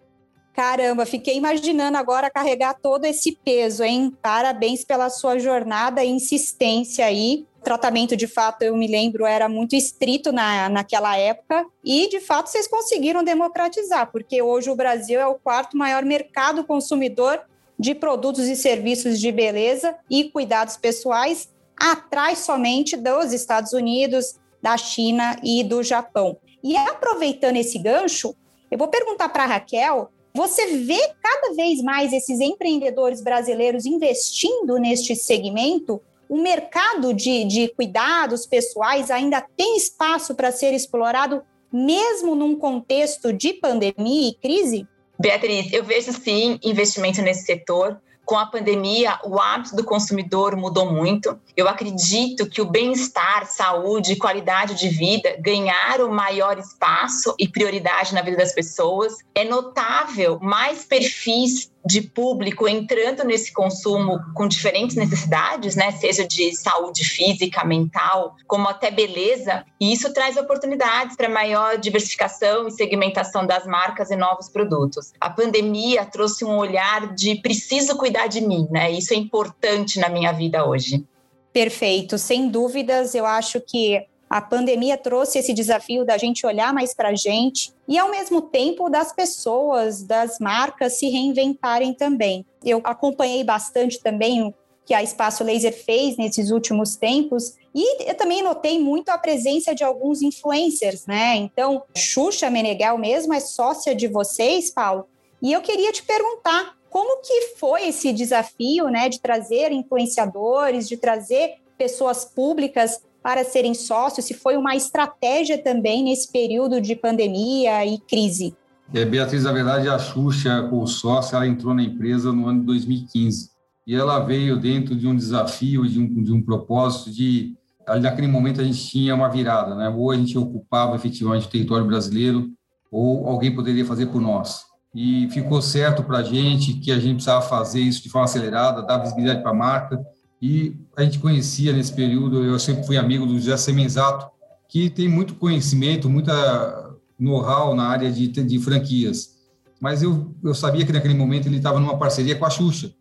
Caramba, 0.57 1.05
fiquei 1.05 1.37
imaginando 1.37 1.99
agora 1.99 2.31
carregar 2.31 2.73
todo 2.73 3.05
esse 3.05 3.37
peso, 3.45 3.83
hein? 3.83 4.11
Parabéns 4.19 4.83
pela 4.83 5.07
sua 5.07 5.37
jornada 5.37 6.03
e 6.03 6.09
insistência 6.09 7.05
aí 7.05 7.45
tratamento, 7.63 8.15
de 8.15 8.27
fato, 8.27 8.61
eu 8.61 8.77
me 8.77 8.87
lembro, 8.87 9.25
era 9.25 9.49
muito 9.49 9.75
estrito 9.75 10.31
na, 10.31 10.69
naquela 10.69 11.17
época, 11.17 11.65
e 11.83 12.07
de 12.07 12.21
fato 12.21 12.49
vocês 12.49 12.65
conseguiram 12.65 13.25
democratizar, 13.25 14.09
porque 14.09 14.41
hoje 14.41 14.69
o 14.69 14.75
Brasil 14.75 15.19
é 15.19 15.27
o 15.27 15.35
quarto 15.35 15.75
maior 15.75 16.05
mercado 16.05 16.63
consumidor 16.63 17.41
de 17.77 17.93
produtos 17.93 18.47
e 18.47 18.55
serviços 18.55 19.19
de 19.19 19.33
beleza 19.33 19.97
e 20.09 20.29
cuidados 20.29 20.77
pessoais, 20.77 21.49
atrás 21.77 22.39
somente 22.39 22.95
dos 22.95 23.33
Estados 23.33 23.73
Unidos, 23.73 24.39
da 24.61 24.77
China 24.77 25.37
e 25.43 25.61
do 25.61 25.83
Japão. 25.83 26.37
E 26.63 26.77
aproveitando 26.77 27.57
esse 27.57 27.77
gancho, 27.77 28.33
eu 28.71 28.77
vou 28.77 28.87
perguntar 28.87 29.27
para 29.27 29.43
a 29.43 29.47
Raquel 29.47 30.09
você 30.37 30.77
vê 30.77 30.99
cada 31.19 31.55
vez 31.55 31.81
mais 31.81 32.13
esses 32.13 32.39
empreendedores 32.39 33.23
brasileiros 33.23 33.87
investindo 33.87 34.77
neste 34.77 35.15
segmento 35.15 35.99
o 36.29 36.37
mercado 36.37 37.11
de, 37.11 37.43
de 37.45 37.69
cuidados 37.69 38.45
pessoais 38.45 39.09
ainda 39.09 39.41
tem 39.41 39.75
espaço 39.75 40.35
para 40.35 40.51
ser 40.51 40.73
explorado, 40.73 41.41
mesmo 41.73 42.35
num 42.35 42.55
contexto 42.55 43.33
de 43.33 43.53
pandemia 43.53 44.29
e 44.29 44.35
crise? 44.35 44.85
Beatriz, 45.19 45.73
eu 45.73 45.83
vejo 45.83 46.13
sim 46.13 46.59
investimento 46.63 47.19
nesse 47.23 47.43
setor 47.43 47.99
com 48.27 48.37
a 48.37 48.45
pandemia, 48.45 49.17
o 49.23 49.39
hábito 49.39 49.73
do 49.73 49.85
consumidor 49.85 50.53
mudou 50.57 50.91
muito. 50.91 51.39
Eu 51.55 51.65
acredito 51.65 52.45
que 52.49 52.61
o 52.61 52.65
bem-estar, 52.65 53.45
saúde 53.45 54.11
e 54.11 54.17
qualidade 54.17 54.75
de 54.75 54.89
vida 54.89 55.37
ganharam 55.39 56.11
maior 56.11 56.59
espaço 56.59 57.33
e 57.39 57.47
prioridade 57.47 58.13
na 58.13 58.21
vida 58.21 58.35
das 58.35 58.51
pessoas. 58.51 59.15
É 59.33 59.45
notável 59.45 60.39
mais 60.41 60.83
perfis 60.83 61.71
de 61.87 62.01
público 62.01 62.67
entrando 62.67 63.23
nesse 63.23 63.51
consumo 63.53 64.19
com 64.35 64.47
diferentes 64.47 64.95
necessidades, 64.95 65.75
né? 65.75 65.91
Seja 65.93 66.27
de 66.27 66.53
saúde 66.55 67.03
física, 67.05 67.63
mental, 67.63 68.35
como 68.45 68.67
até 68.67 68.91
beleza, 68.91 69.65
e 69.79 69.93
isso 69.93 70.13
traz 70.13 70.35
oportunidades 70.37 71.15
para 71.15 71.29
maior 71.29 71.77
diversificação 71.77 72.67
e 72.67 72.71
segmentação 72.71 73.47
das 73.47 73.65
marcas 73.65 74.11
e 74.11 74.15
novos 74.15 74.49
produtos. 74.49 75.13
A 75.19 75.29
pandemia 75.29 76.05
trouxe 76.05 76.43
um 76.43 76.57
olhar 76.57 77.15
de 77.15 77.35
preciso 77.41 77.97
cuidar 77.97 78.27
de 78.27 78.41
mim, 78.41 78.67
né? 78.69 78.91
Isso 78.91 79.13
é 79.13 79.17
importante 79.17 79.99
na 79.99 80.09
minha 80.09 80.31
vida 80.33 80.65
hoje. 80.65 81.05
Perfeito, 81.53 82.17
sem 82.17 82.49
dúvidas, 82.49 83.15
eu 83.15 83.25
acho 83.25 83.61
que 83.61 84.05
a 84.29 84.41
pandemia 84.41 84.97
trouxe 84.97 85.39
esse 85.39 85.53
desafio 85.53 86.05
da 86.05 86.17
gente 86.17 86.45
olhar 86.45 86.73
mais 86.73 86.93
para 86.93 87.09
a 87.09 87.15
gente 87.15 87.73
e, 87.87 87.97
ao 87.97 88.09
mesmo 88.09 88.41
tempo, 88.41 88.89
das 88.89 89.13
pessoas, 89.13 90.03
das 90.03 90.39
marcas 90.39 90.93
se 90.93 91.07
reinventarem 91.09 91.93
também. 91.93 92.45
Eu 92.63 92.81
acompanhei 92.83 93.43
bastante 93.43 94.01
também 94.01 94.43
o 94.43 94.53
que 94.85 94.93
a 94.93 95.03
Espaço 95.03 95.43
Laser 95.43 95.73
fez 95.73 96.17
nesses 96.17 96.49
últimos 96.49 96.95
tempos 96.95 97.55
e 97.75 98.09
eu 98.09 98.15
também 98.15 98.41
notei 98.41 98.79
muito 98.79 99.09
a 99.09 99.17
presença 99.17 99.75
de 99.75 99.83
alguns 99.83 100.21
influencers, 100.21 101.05
né? 101.05 101.35
Então, 101.35 101.83
Xuxa 101.95 102.49
Meneghel 102.49 102.97
mesmo 102.97 103.33
é 103.33 103.39
sócia 103.39 103.93
de 103.93 104.07
vocês, 104.07 104.71
Paulo, 104.71 105.05
e 105.41 105.53
eu 105.53 105.61
queria 105.61 105.91
te 105.91 106.03
perguntar 106.03 106.75
como 106.89 107.21
que 107.21 107.55
foi 107.57 107.89
esse 107.89 108.11
desafio, 108.13 108.87
né, 108.87 109.09
de 109.09 109.19
trazer 109.19 109.71
influenciadores, 109.71 110.87
de 110.87 110.97
trazer 110.97 111.55
pessoas 111.77 112.25
públicas 112.25 113.01
para 113.27 113.43
serem 113.43 113.73
sócios, 113.73 114.25
se 114.25 114.33
foi 114.33 114.55
uma 114.55 114.73
estratégia 114.73 115.61
também 115.61 116.01
nesse 116.01 116.31
período 116.31 116.79
de 116.79 116.95
pandemia 116.95 117.85
e 117.85 117.99
crise. 117.99 118.55
É, 118.93 119.03
Beatriz, 119.03 119.43
na 119.43 119.51
verdade, 119.51 119.89
a 119.89 119.99
Xuxa, 119.99 120.65
como 120.69 120.87
sócia, 120.87 121.35
ela 121.35 121.45
entrou 121.45 121.73
na 121.73 121.83
empresa 121.83 122.31
no 122.31 122.47
ano 122.47 122.61
de 122.61 122.67
2015. 122.67 123.49
E 123.85 123.93
ela 123.93 124.19
veio 124.19 124.57
dentro 124.57 124.95
de 124.95 125.05
um 125.05 125.13
desafio, 125.13 125.85
de 125.85 125.99
um, 125.99 126.23
de 126.23 126.31
um 126.31 126.41
propósito 126.41 127.11
de... 127.11 127.53
Ali 127.85 127.99
naquele 127.99 128.27
momento 128.27 128.61
a 128.61 128.63
gente 128.63 128.87
tinha 128.87 129.13
uma 129.13 129.27
virada, 129.27 129.75
né? 129.75 129.89
Ou 129.89 130.09
a 130.09 130.15
gente 130.15 130.37
ocupava 130.37 130.95
efetivamente 130.95 131.47
o 131.47 131.49
território 131.49 131.85
brasileiro, 131.85 132.49
ou 132.89 133.27
alguém 133.27 133.53
poderia 133.53 133.83
fazer 133.83 134.05
por 134.05 134.21
nós. 134.21 134.61
E 134.95 135.27
ficou 135.31 135.61
certo 135.61 136.01
para 136.01 136.19
a 136.19 136.23
gente 136.23 136.75
que 136.75 136.93
a 136.93 136.97
gente 136.97 137.15
precisava 137.15 137.41
fazer 137.41 137.81
isso 137.81 138.01
de 138.01 138.09
forma 138.09 138.23
acelerada, 138.23 138.83
dar 138.83 138.99
visibilidade 138.99 139.41
para 139.41 139.51
a 139.51 139.53
marca, 139.53 140.01
e 140.41 140.75
a 140.95 141.03
gente 141.03 141.19
conhecia 141.19 141.73
nesse 141.73 141.93
período, 141.93 142.43
eu 142.43 142.59
sempre 142.59 142.85
fui 142.85 142.97
amigo 142.97 143.25
do 143.25 143.39
José 143.39 143.57
Semenzato, 143.57 144.27
que 144.69 144.89
tem 144.89 145.07
muito 145.07 145.35
conhecimento, 145.35 146.09
muita 146.09 146.95
know-how 147.19 147.73
na 147.73 147.87
área 147.87 148.11
de, 148.11 148.27
de 148.27 148.59
franquias. 148.59 149.37
Mas 149.79 150.03
eu, 150.03 150.35
eu 150.43 150.53
sabia 150.53 150.85
que 150.85 150.93
naquele 150.93 151.13
momento 151.13 151.47
ele 151.47 151.57
estava 151.57 151.79
numa 151.79 151.97
parceria 151.97 152.35
com 152.35 152.45
a 152.45 152.49
Xuxa, 152.49 152.91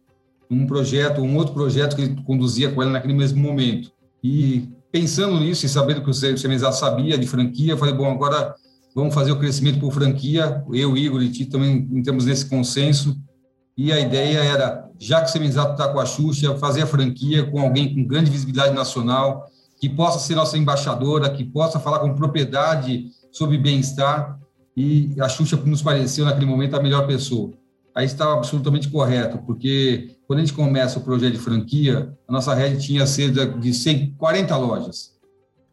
um 0.51 0.67
projeto, 0.67 1.21
um 1.21 1.37
outro 1.37 1.53
projeto 1.53 1.97
que 1.97 2.03
ele 2.03 2.23
conduzia 2.23 2.71
com 2.71 2.83
ela 2.83 2.93
naquele 2.93 3.15
mesmo 3.15 3.41
momento. 3.41 3.91
E 4.23 4.69
pensando 4.93 5.39
nisso 5.41 5.67
e 5.67 5.69
sabendo 5.69 6.03
que 6.03 6.11
o 6.11 6.15
Semenzato 6.15 6.77
sabia 6.77 7.19
de 7.19 7.27
franquia, 7.27 7.73
eu 7.73 7.79
falei, 7.79 7.95
bom, 7.95 8.11
agora 8.11 8.55
vamos 8.95 9.15
fazer 9.15 9.33
o 9.33 9.39
crescimento 9.39 9.79
por 9.79 9.93
franquia. 9.93 10.65
Eu, 10.73 10.97
Igor 10.97 11.23
e 11.23 11.31
Tito 11.31 11.53
também 11.53 11.89
entramos 11.93 12.25
nesse 12.25 12.47
consenso 12.47 13.17
e 13.77 13.93
a 13.93 14.01
ideia 14.01 14.39
era, 14.39 14.86
já 14.99 15.21
que 15.21 15.29
o 15.29 15.33
Semizato 15.33 15.73
está 15.73 15.89
com 15.89 16.01
a 16.01 16.07
Xuxa, 16.07 16.57
fazer 16.57 16.83
a 16.83 16.87
franquia 16.87 17.45
com 17.51 17.61
alguém 17.61 17.95
com 17.95 18.05
grande 18.05 18.31
visibilidade 18.31 18.75
nacional, 18.75 19.51
que 19.81 19.89
possa 19.89 20.19
ser 20.19 20.35
nossa 20.35 20.57
embaixadora, 20.57 21.31
que 21.31 21.45
possa 21.45 21.79
falar 21.79 21.99
com 21.99 22.15
propriedade 22.15 23.11
sobre 23.31 23.59
bem-estar, 23.59 24.39
e 24.77 25.15
a 25.21 25.29
Xuxa 25.29 25.57
nos 25.57 25.83
pareceu, 25.83 26.25
naquele 26.25 26.47
momento, 26.47 26.75
a 26.77 26.83
melhor 26.83 27.07
pessoa. 27.07 27.53
Aí 27.95 28.05
estava 28.05 28.35
absolutamente 28.35 28.91
correto, 28.91 29.39
porque 29.39 30.17
quando 30.27 30.41
a 30.41 30.43
gente 30.43 30.53
começa 30.53 30.99
o 30.99 31.03
projeto 31.03 31.33
de 31.33 31.39
franquia, 31.39 32.15
a 32.29 32.33
nossa 32.33 32.55
rede 32.55 32.85
tinha 32.85 33.07
cerca 33.07 33.47
de 33.47 33.73
140 33.73 34.55
lojas. 34.57 35.13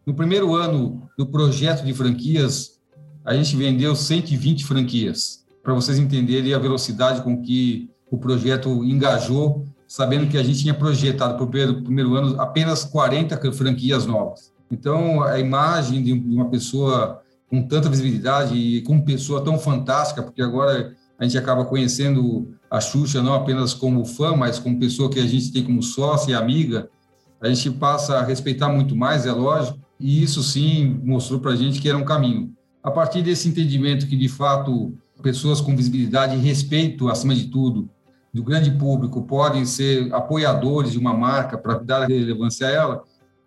No 0.06 0.13
primeiro 0.13 0.56
ano 0.56 1.10
do 1.18 1.25
projeto 1.25 1.84
de 1.84 1.94
franquias, 1.94 2.80
a 3.25 3.34
gente 3.34 3.56
vendeu 3.56 3.96
120 3.96 4.65
franquias, 4.65 5.46
para 5.62 5.74
vocês 5.74 5.98
entenderem 5.98 6.53
a 6.53 6.60
velocidade 6.60 7.22
com 7.22 7.42
que 7.42 7.89
o 8.13 8.17
projeto 8.20 8.84
engajou, 8.84 9.65
sabendo 9.88 10.29
que 10.29 10.38
a 10.38 10.43
gente 10.43 10.60
tinha 10.60 10.74
projetado 10.75 11.34
para 11.34 11.43
o 11.43 11.48
primeiro, 11.48 11.82
primeiro 11.82 12.13
ano 12.13 12.39
apenas 12.39 12.84
40 12.84 13.51
franquias 13.51 14.05
novas. 14.05 14.53
Então, 14.70 15.24
a 15.24 15.39
imagem 15.39 16.03
de 16.03 16.13
uma 16.13 16.48
pessoa 16.48 17.24
com 17.50 17.63
tanta 17.63 17.89
visibilidade 17.89 18.55
e 18.55 18.84
com 18.84 19.01
pessoa 19.01 19.43
tão 19.43 19.58
fantástica, 19.58 20.22
porque 20.22 20.43
agora 20.43 20.93
a 21.17 21.24
gente 21.24 21.39
acaba 21.39 21.65
conhecendo 21.65 22.53
a 22.70 22.79
Xuxa 22.79 23.20
não 23.20 23.34
apenas 23.34 23.74
como 23.74 24.05
fã, 24.05 24.36
mas 24.36 24.60
como 24.60 24.79
pessoa 24.79 25.10
que 25.10 25.20
a 25.20 25.25
gente 25.25 25.51
tem 25.51 25.63
como 25.63 25.82
sócia 25.82 26.34
e 26.34 26.36
amiga, 26.36 26.88
a 27.41 27.50
gente 27.50 27.72
passa 27.72 28.20
a 28.20 28.24
respeitar 28.24 28.70
muito 28.70 28.96
mais, 28.96 29.25
é 29.25 29.32
lógico, 29.32 29.79
e 30.00 30.22
isso 30.22 30.43
sim 30.43 31.01
mostrou 31.03 31.39
para 31.39 31.53
a 31.53 31.55
gente 31.55 31.82
que 31.82 31.89
era 31.89 31.98
um 31.98 32.05
caminho. 32.05 32.53
A 32.84 32.91
partir 32.91 33.24
desse 33.24 33.50
entendimento 33.50 34.05
que, 34.05 34.15
de 34.15 34.29
fato, 34.29 34.93
pessoas 35.24 35.60
com 35.60 35.75
visibilidade 35.75 36.36
e 36.36 36.39
respeito, 36.39 37.10
acima 37.10 37.34
de 37.34 37.46
tudo, 37.46 37.89
do 38.34 38.44
grande 38.44 38.72
público 38.72 39.22
podem 39.22 39.66
ser 39.66 40.12
apoiadores 40.13 40.92
de 40.92 40.98
uma 40.98 41.13
marca 41.13 41.58
para 41.58 41.75
dar 41.75 42.08
relevância 42.08 42.68
a 42.68 42.72
ela, 42.72 43.04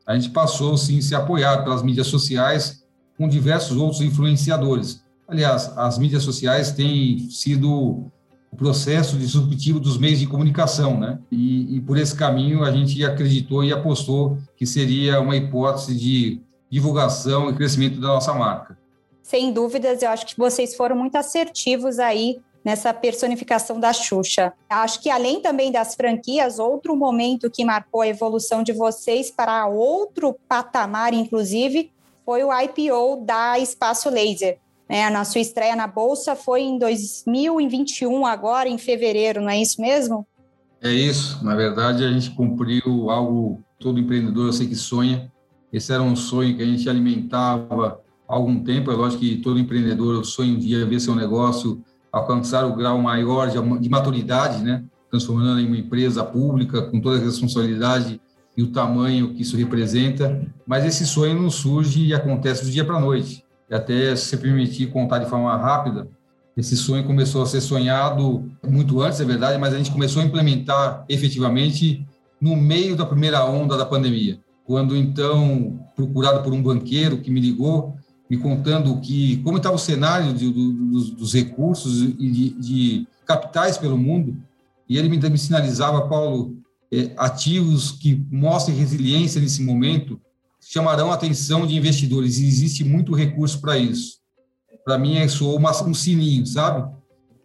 a 0.06 0.14
gente 0.14 0.30
passou 0.30 0.76
sim 0.76 0.98
a 0.98 1.02
ser 1.02 1.14
apoiado 1.16 1.64
pelas 1.64 1.82
mídias 1.82 2.06
sociais 2.06 2.84
com 3.18 3.28
diversos 3.28 3.76
outros 3.76 4.00
influenciadores. 4.00 5.04
Aliás, 5.26 5.76
as 5.76 5.98
mídias 5.98 6.22
sociais 6.22 6.70
têm 6.70 7.28
sido 7.30 8.08
o 8.52 8.56
processo 8.56 9.16
disruptivo 9.18 9.80
dos 9.80 9.98
meios 9.98 10.20
de 10.20 10.26
comunicação, 10.26 10.98
né? 10.98 11.18
E, 11.32 11.76
e, 11.76 11.80
por 11.80 11.98
esse 11.98 12.14
caminho 12.14 12.62
a 12.62 12.70
gente 12.70 13.04
acreditou 13.04 13.64
e 13.64 13.72
apostou 13.72 14.38
que 14.56 14.64
seria 14.64 15.20
uma 15.20 15.36
hipótese 15.36 15.96
de 15.96 16.40
divulgação 16.70 17.50
e 17.50 17.54
crescimento 17.54 18.00
da 18.00 18.08
nossa 18.08 18.32
marca. 18.32 18.78
Sem 19.20 19.52
dúvidas, 19.52 20.02
eu 20.02 20.10
acho 20.10 20.24
que 20.26 20.38
vocês 20.38 20.76
foram 20.76 20.94
muito 20.94 21.16
assertivos 21.16 21.98
aí 21.98 22.38
nessa 22.66 22.92
personificação 22.92 23.78
da 23.78 23.92
Xuxa. 23.92 24.52
Acho 24.68 25.00
que 25.00 25.08
além 25.08 25.40
também 25.40 25.70
das 25.70 25.94
franquias, 25.94 26.58
outro 26.58 26.96
momento 26.96 27.48
que 27.48 27.64
marcou 27.64 28.00
a 28.00 28.08
evolução 28.08 28.64
de 28.64 28.72
vocês 28.72 29.30
para 29.30 29.68
outro 29.68 30.36
patamar, 30.48 31.14
inclusive, 31.14 31.92
foi 32.24 32.42
o 32.42 32.50
IPO 32.52 33.24
da 33.24 33.56
Espaço 33.56 34.10
Laser. 34.10 34.58
Né? 34.88 35.08
Na 35.10 35.24
sua 35.24 35.40
estreia 35.40 35.76
na 35.76 35.86
Bolsa 35.86 36.34
foi 36.34 36.62
em 36.62 36.76
2021, 36.76 38.26
agora 38.26 38.68
em 38.68 38.78
fevereiro, 38.78 39.40
não 39.40 39.50
é 39.50 39.62
isso 39.62 39.80
mesmo? 39.80 40.26
É 40.82 40.90
isso. 40.90 41.44
Na 41.44 41.54
verdade, 41.54 42.04
a 42.04 42.10
gente 42.10 42.30
cumpriu 42.30 43.08
algo 43.08 43.62
todo 43.78 44.00
empreendedor 44.00 44.46
eu 44.46 44.52
sei 44.52 44.66
que 44.66 44.74
sonha. 44.74 45.30
Esse 45.72 45.92
era 45.92 46.02
um 46.02 46.16
sonho 46.16 46.56
que 46.56 46.64
a 46.64 46.66
gente 46.66 46.90
alimentava 46.90 48.00
há 48.28 48.34
algum 48.34 48.58
tempo. 48.64 48.90
É 48.90 48.94
lógico 48.96 49.20
que 49.20 49.36
todo 49.36 49.56
empreendedor 49.56 50.24
sonha 50.24 50.52
um 50.52 50.58
dia 50.58 50.84
ver 50.84 50.98
seu 50.98 51.14
negócio 51.14 51.80
alcançar 52.16 52.64
o 52.64 52.74
grau 52.74 52.98
maior 53.00 53.50
de, 53.50 53.78
de 53.78 53.88
maturidade, 53.88 54.62
né? 54.62 54.82
transformando 55.10 55.60
em 55.60 55.66
uma 55.66 55.76
empresa 55.76 56.24
pública 56.24 56.82
com 56.82 57.00
toda 57.00 57.18
a 57.18 57.20
responsabilidade 57.20 58.20
e 58.56 58.62
o 58.62 58.72
tamanho 58.72 59.34
que 59.34 59.42
isso 59.42 59.56
representa, 59.56 60.40
mas 60.66 60.84
esse 60.84 61.06
sonho 61.06 61.40
não 61.40 61.50
surge 61.50 62.06
e 62.06 62.14
acontece 62.14 62.64
do 62.64 62.70
dia 62.70 62.84
para 62.84 62.96
a 62.96 63.00
noite. 63.00 63.44
E 63.70 63.74
até, 63.74 64.16
se 64.16 64.36
permitir 64.38 64.86
contar 64.86 65.18
de 65.18 65.28
forma 65.28 65.54
rápida, 65.56 66.08
esse 66.56 66.74
sonho 66.74 67.04
começou 67.04 67.42
a 67.42 67.46
ser 67.46 67.60
sonhado 67.60 68.50
muito 68.66 69.02
antes, 69.02 69.20
é 69.20 69.24
verdade, 69.24 69.58
mas 69.58 69.74
a 69.74 69.76
gente 69.76 69.90
começou 69.90 70.22
a 70.22 70.24
implementar 70.24 71.04
efetivamente 71.08 72.06
no 72.40 72.56
meio 72.56 72.96
da 72.96 73.04
primeira 73.04 73.44
onda 73.44 73.76
da 73.76 73.84
pandemia, 73.84 74.38
quando 74.64 74.96
então, 74.96 75.78
procurado 75.94 76.42
por 76.42 76.52
um 76.52 76.62
banqueiro 76.62 77.18
que 77.18 77.30
me 77.30 77.40
ligou, 77.40 77.94
me 78.28 78.36
contando 78.36 79.00
que 79.00 79.38
como 79.38 79.58
estava 79.58 79.76
o 79.76 79.78
cenário 79.78 80.32
de, 80.32 80.50
do, 80.50 80.72
dos, 80.72 81.10
dos, 81.10 81.32
recursos 81.34 82.02
e 82.02 82.30
de, 82.30 82.50
de, 82.50 83.08
capitais 83.24 83.78
pelo 83.78 83.96
mundo, 83.96 84.36
e 84.88 84.98
ele 84.98 85.08
me, 85.08 85.18
me 85.18 85.38
sinalizava, 85.38 86.08
Paulo, 86.08 86.56
é, 86.92 87.12
ativos 87.16 87.92
que 87.92 88.24
mostrem 88.30 88.76
resiliência 88.76 89.40
nesse 89.40 89.62
momento 89.62 90.20
chamarão 90.60 91.12
a 91.12 91.14
atenção 91.14 91.66
de 91.66 91.76
investidores, 91.76 92.38
e 92.38 92.46
existe 92.46 92.84
muito 92.84 93.14
recurso 93.14 93.60
para 93.60 93.78
isso. 93.78 94.18
Para 94.84 94.98
mim, 94.98 95.16
é 95.16 95.28
soou 95.28 95.60
um 95.60 95.94
sininho, 95.94 96.46
sabe? 96.46 96.88